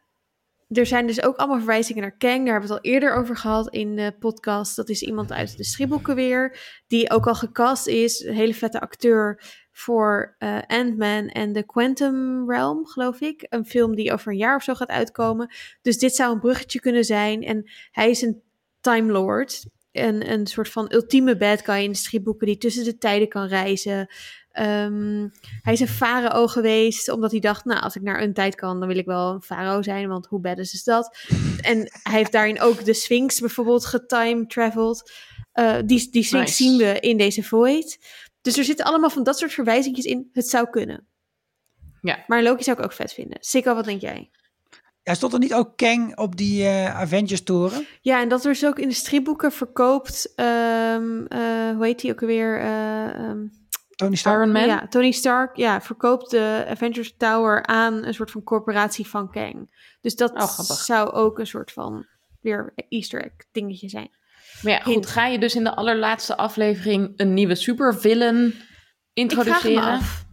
[0.68, 2.46] er zijn dus ook allemaal verwijzingen naar Kang.
[2.46, 4.76] Daar hebben we het al eerder over gehad in de podcast.
[4.76, 6.60] Dat is iemand uit de stripboeken weer.
[6.88, 8.24] Die ook al gecast is.
[8.24, 9.42] Hele vette acteur
[9.72, 13.46] voor eh, Ant-Man en The Quantum Realm, geloof ik.
[13.50, 15.54] Een film die over een jaar of zo gaat uitkomen.
[15.82, 17.44] Dus dit zou een bruggetje kunnen zijn.
[17.44, 18.42] En hij is een
[18.82, 19.66] Time Lord.
[19.92, 23.48] Een, een soort van ultieme bad guy in de stripboeken die tussen de tijden kan
[23.48, 24.08] reizen.
[24.58, 25.28] Ehm,
[25.62, 28.80] hij is een farao geweest, omdat hij dacht, nou, als ik naar een tijd kan,
[28.80, 31.18] dan wil ik wel een farao zijn, want hoe bad is dat?
[31.62, 35.12] En hij heeft daarin ook de Sphinx bijvoorbeeld getime traveled.
[35.52, 36.64] Eh, die, die Sphinx Nice.
[36.64, 37.98] zien we in deze Void.
[38.42, 40.30] Dus er zitten allemaal van dat soort verwijzingjes in.
[40.34, 41.08] Het zou kunnen.
[42.02, 42.24] Ja.
[42.28, 43.38] Maar Loki zou ik ook vet vinden.
[43.42, 44.30] Sikko, wat denk jij?
[45.04, 47.88] Ja, stond er niet ook Kang op die eh, Avengers-toren?
[48.02, 50.34] Ja, en dat wordt dus ook in de stripboeken verkoopt.
[50.36, 51.40] ehm, eh,
[51.76, 52.60] hoe heet die ook alweer?
[52.60, 53.46] Eh, ehm,
[53.98, 54.36] Tony Stark?
[54.38, 54.66] Iron Man?
[54.66, 59.76] Ja, Tony Stark ja, verkoopt de Avengers Tower aan een soort van corporatie van Kang.
[60.02, 62.06] Dus dat Oh, zou ook een soort van
[62.42, 64.10] weer Easter egg dingetje zijn.
[64.62, 68.64] Maar ja, goed, ga je dus in de allerlaatste aflevering een nieuwe supervillain Ik vraag
[69.14, 69.84] introduceren?
[69.84, 70.26] me af.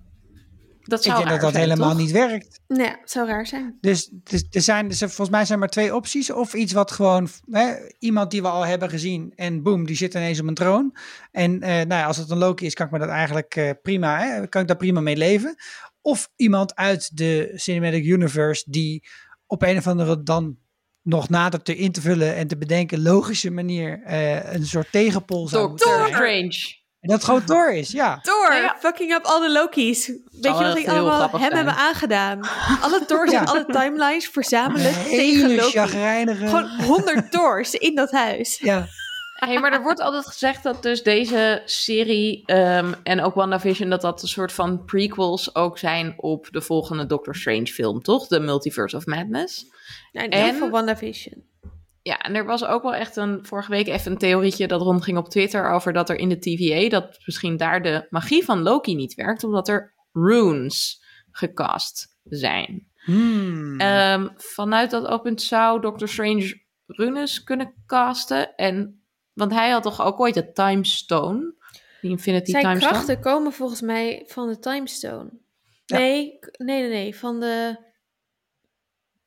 [0.86, 1.98] Dat Ik zou denk dat raar dat zijn, helemaal toch?
[1.98, 2.60] niet werkt.
[2.68, 3.78] Nou ja, het zou raar zijn.
[3.80, 6.30] Dus, dus er zijn, dus er- volgens mij zijn er maar twee opties.
[6.32, 10.14] Of iets wat gewoon, hè, iemand die we al hebben gezien en boem, die zit
[10.14, 10.96] ineens op een troon.
[11.30, 13.70] En eh, nou ja, als het een Loki is, kan ik me dat eigenlijk eh,
[13.82, 15.54] prima, hè, kan ik daar prima mee leven.
[16.00, 19.04] Of iemand uit de Cinematic Universe die
[19.46, 20.56] op een of andere dan
[21.02, 25.48] nog nader te in te vullen en te bedenken logische manier eh, een soort tegenpol
[25.48, 26.14] zou moeten Doctor.
[26.14, 26.82] Strange.
[27.04, 28.18] En dat gewoon Thor is, ja.
[28.22, 28.76] Thor, Ja, ja.
[28.78, 30.06] fucking up alle Loki's.
[30.06, 30.18] Weet
[30.58, 31.52] je wat ik allemaal hem zijn.
[31.54, 32.40] hebben aangedaan?
[32.80, 33.40] Alle Thors Ja.
[33.40, 35.70] en alle timelines verzamelen tegen Loki.
[35.70, 36.46] chagrijnige...
[36.46, 38.58] Gewoon honderd Thors in dat huis.
[38.58, 38.86] Ja,
[39.34, 43.90] Hey, maar er wordt altijd gezegd dat dus deze serie ehm, en ook WandaVision...
[43.90, 48.26] dat dat een soort van prequels ook zijn op de volgende Doctor Strange film, toch?
[48.26, 49.64] De Multiverse of Madness.
[50.12, 51.44] Nou, in En- ieder geval WandaVision.
[52.06, 55.18] Ja, en er was ook wel echt een, vorige week even een theorietje dat rondging
[55.18, 58.94] op Twitter over dat er in de TVA, dat misschien daar de magie van Loki
[58.94, 62.88] niet werkt, omdat er runes gecast zijn.
[63.04, 63.80] Hmm.
[63.80, 68.54] Ehm, vanuit dat oogpunt zou Doctor Strange runes kunnen casten.
[68.54, 69.02] En,
[69.32, 71.54] want hij had toch ook ooit de Time Stone,
[72.00, 72.92] die Infinity Zijn Time Stone.
[72.92, 75.30] krachten komen volgens mij van de Time Stone.
[75.84, 75.98] Ja.
[75.98, 77.76] Nee, k- nee, nee, nee, van de...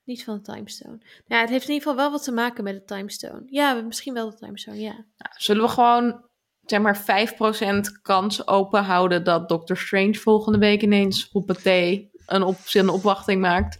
[0.07, 0.97] Niet van de Time Stone.
[1.25, 3.43] Ja, het heeft in ieder geval wel wat te maken met de Time Stone.
[3.45, 4.91] Ja, misschien wel de Time Stone, ja.
[4.91, 6.25] Nou, zullen we gewoon
[6.65, 12.11] zeg maar 5% kans open houden dat Doctor Strange volgende week ineens op het thee
[12.25, 13.77] een op, opwachting maakt?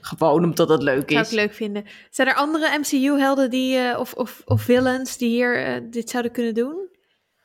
[0.00, 1.28] Gewoon omdat het leuk Zou is.
[1.28, 1.84] ik leuk vinden.
[2.10, 6.32] Zijn er andere MCU-helden die, eh, of, of, of villains die hier eh, dit zouden
[6.32, 6.88] kunnen doen?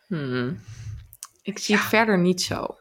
[0.07, 0.59] Hmm.
[1.41, 2.77] Ik zie het verder niet zo.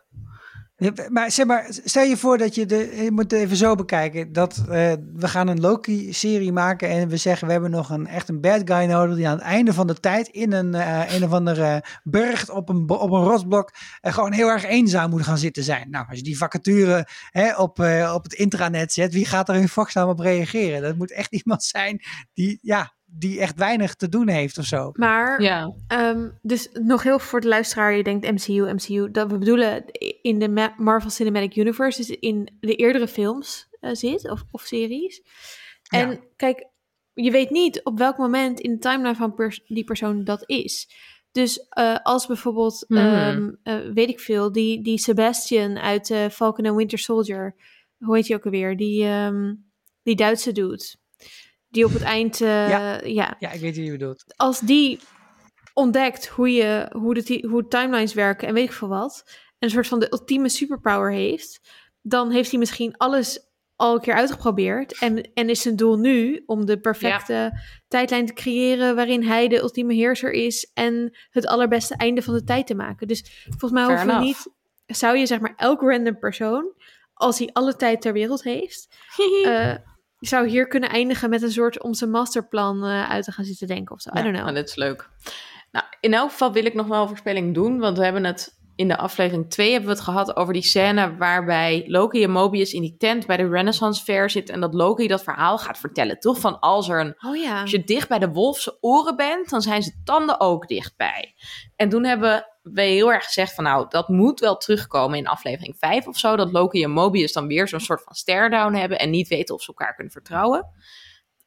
[1.08, 4.56] Maar zeg maar, stel je voor dat je de, je moet even zo bekijken, dat
[4.58, 8.40] eh, we gaan een Loki-serie maken en we zeggen we hebben nog een echt een
[8.40, 11.32] bad guy nodig die aan het einde van de tijd in een, eh, een of
[11.32, 13.70] andere burcht op een, op een rotsblok
[14.00, 15.90] eh, gewoon heel erg eenzaam moet gaan zitten zijn.
[15.90, 17.78] Nou, als je die vacature hè, op,
[18.14, 20.82] op het intranet zet, wie gaat er in godsnaam op reageren?
[20.82, 22.02] Dat moet echt iemand zijn
[22.34, 24.90] die, ja, die echt weinig te doen heeft of zo.
[24.94, 29.10] Maar, Ja, ehm, dus nog heel voor de luisteraar, je denkt MCU, MCU.
[29.10, 29.84] Dat we bedoelen
[30.22, 34.62] in de Ma- Marvel Cinematic Universe, dus in de eerdere films eh, zit, of, of
[34.62, 35.22] series.
[35.88, 36.18] En Ja.
[36.36, 36.66] kijk,
[37.12, 40.88] je weet niet op welk moment in de timeline van pers- die persoon dat is.
[41.32, 42.96] Dus eh, als bijvoorbeeld, Hmm.
[42.98, 47.54] ehm, eh, weet ik veel, die, die Sebastian uit eh, Falcon and Winter Soldier,
[47.98, 48.76] hoe heet je ook alweer?
[48.76, 49.54] Die, ehm,
[50.02, 50.94] die Duitse dude.
[51.72, 53.00] Die op het eind, eh, Ja.
[53.04, 54.24] ja, Ja, ik weet wie je bedoelt.
[54.36, 55.00] als die
[55.74, 59.70] ontdekt hoe, je, hoe, de, hoe timelines werken en weet ik veel wat, en een
[59.70, 61.60] soort van de ultieme superpower heeft,
[62.02, 66.42] dan heeft hij misschien alles al een keer uitgeprobeerd en, en is zijn doel nu
[66.46, 71.96] om de perfecte tijdlijn te creëren waarin hij de ultieme heerser is en het allerbeste
[71.96, 73.08] einde van de tijd te maken.
[73.08, 74.20] Dus volgens mij we enough.
[74.20, 74.48] niet,
[74.86, 76.72] zou je zeg maar elk random persoon
[77.14, 78.88] als hij alle tijd ter wereld heeft,
[80.22, 83.44] eh, zou hier kunnen eindigen met een soort om zijn masterplan eh, uit te gaan
[83.44, 84.10] zitten denken of zo.
[84.10, 84.54] I Ja, don't know.
[84.54, 85.08] dit is leuk.
[85.72, 88.60] Nou, in elk geval wil ik nog wel een voorspelling doen, want we hebben het
[88.76, 92.72] in de aflevering 2 hebben we het gehad over die scène waarbij Loki en Mobius
[92.72, 96.18] in die tent bij de Renaissance Fair zitten en dat Loki dat verhaal gaat vertellen.
[96.18, 97.60] Toch van als er een Oh ja.
[97.60, 101.34] Als je dicht bij de wolfse oren bent, dan zijn zijn tanden ook dichtbij.
[101.76, 105.76] En toen hebben we heel erg gezegd van nou, dat moet wel terugkomen in aflevering
[105.78, 106.36] 5 of zo.
[106.36, 109.62] Dat Loki en Mobius dan weer zo'n soort van stare-down hebben en niet weten of
[109.62, 110.66] ze elkaar kunnen vertrouwen.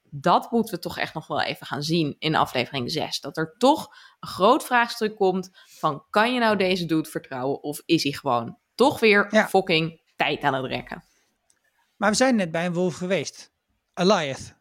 [0.10, 3.20] Dat moeten we toch echt nog wel even gaan zien in aflevering 6.
[3.20, 3.88] Dat er toch
[4.20, 5.50] een groot vraagstuk komt
[5.80, 9.48] van kan je nou deze dude vertrouwen of is hij gewoon toch weer Ja.
[9.48, 11.04] fucking tijd aan het rekken?
[11.96, 13.54] Maar we zijn net bij een wolf geweest.
[13.94, 14.56] Eliath.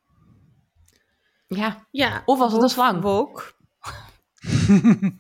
[1.47, 2.23] Ja, ja.
[2.25, 3.03] Of was het een slang?
[3.03, 3.57] Wok.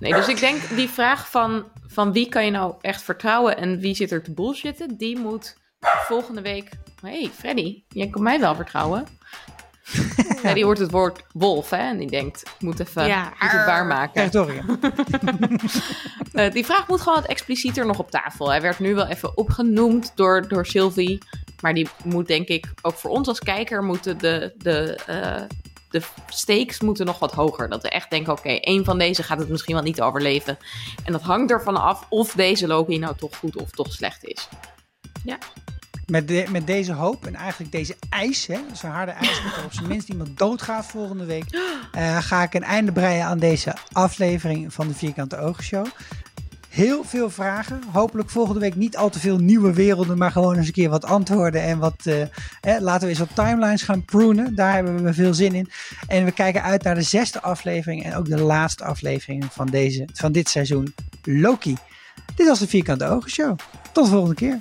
[0.00, 3.78] Nee, dus ik denk die vraag van, van wie kan je nou echt vertrouwen en
[3.78, 6.68] wie zit er te bullshitten, die moet volgende week.
[7.02, 9.06] Hé, hey, Freddy, jij kan mij wel vertrouwen.
[10.36, 11.76] Freddy hoort het woord wolf, hè?
[11.76, 14.30] En die denkt, ik moet even Ja, moet het waarmaken.
[14.30, 14.78] Territorium.
[16.32, 18.50] Eh, die vraag moet gewoon wat explicieter nog op tafel.
[18.50, 21.18] Hij werd nu wel even opgenoemd door, door Sylvie.
[21.60, 25.42] Maar die moet denk ik, ook voor ons als kijker, moeten de, de, eh,
[25.90, 27.68] de stakes moeten nog wat hoger.
[27.68, 30.58] Dat we echt denken, oké, één van deze gaat het misschien wel niet overleven.
[31.04, 34.48] En dat hangt ervan af of deze Loki nou toch goed of toch slecht is.
[36.06, 39.64] Met, de- met deze hoop en eigenlijk deze ijs, hè, zo'n harde ijs, dat er
[39.64, 41.44] op zijn minst iemand doodgaat volgende week,
[41.92, 45.86] eh, ga ik een einde breien aan deze aflevering van de Vierkante Ogen Show.
[46.70, 47.80] Heel veel vragen.
[47.92, 51.04] Hopelijk volgende week niet al te veel nieuwe werelden, maar gewoon eens een keer wat
[51.04, 52.06] antwoorden en wat.
[52.06, 54.54] eh, laten we eens wat timelines gaan prunen.
[54.54, 55.70] Daar hebben we veel zin in.
[56.06, 60.08] En we kijken uit naar de zesde aflevering en ook de laatste aflevering van, deze,
[60.12, 61.76] van dit seizoen, Loki.
[62.34, 63.58] Dit was de Vierkante Ogen Show.
[63.92, 64.58] Tot de volgende keer.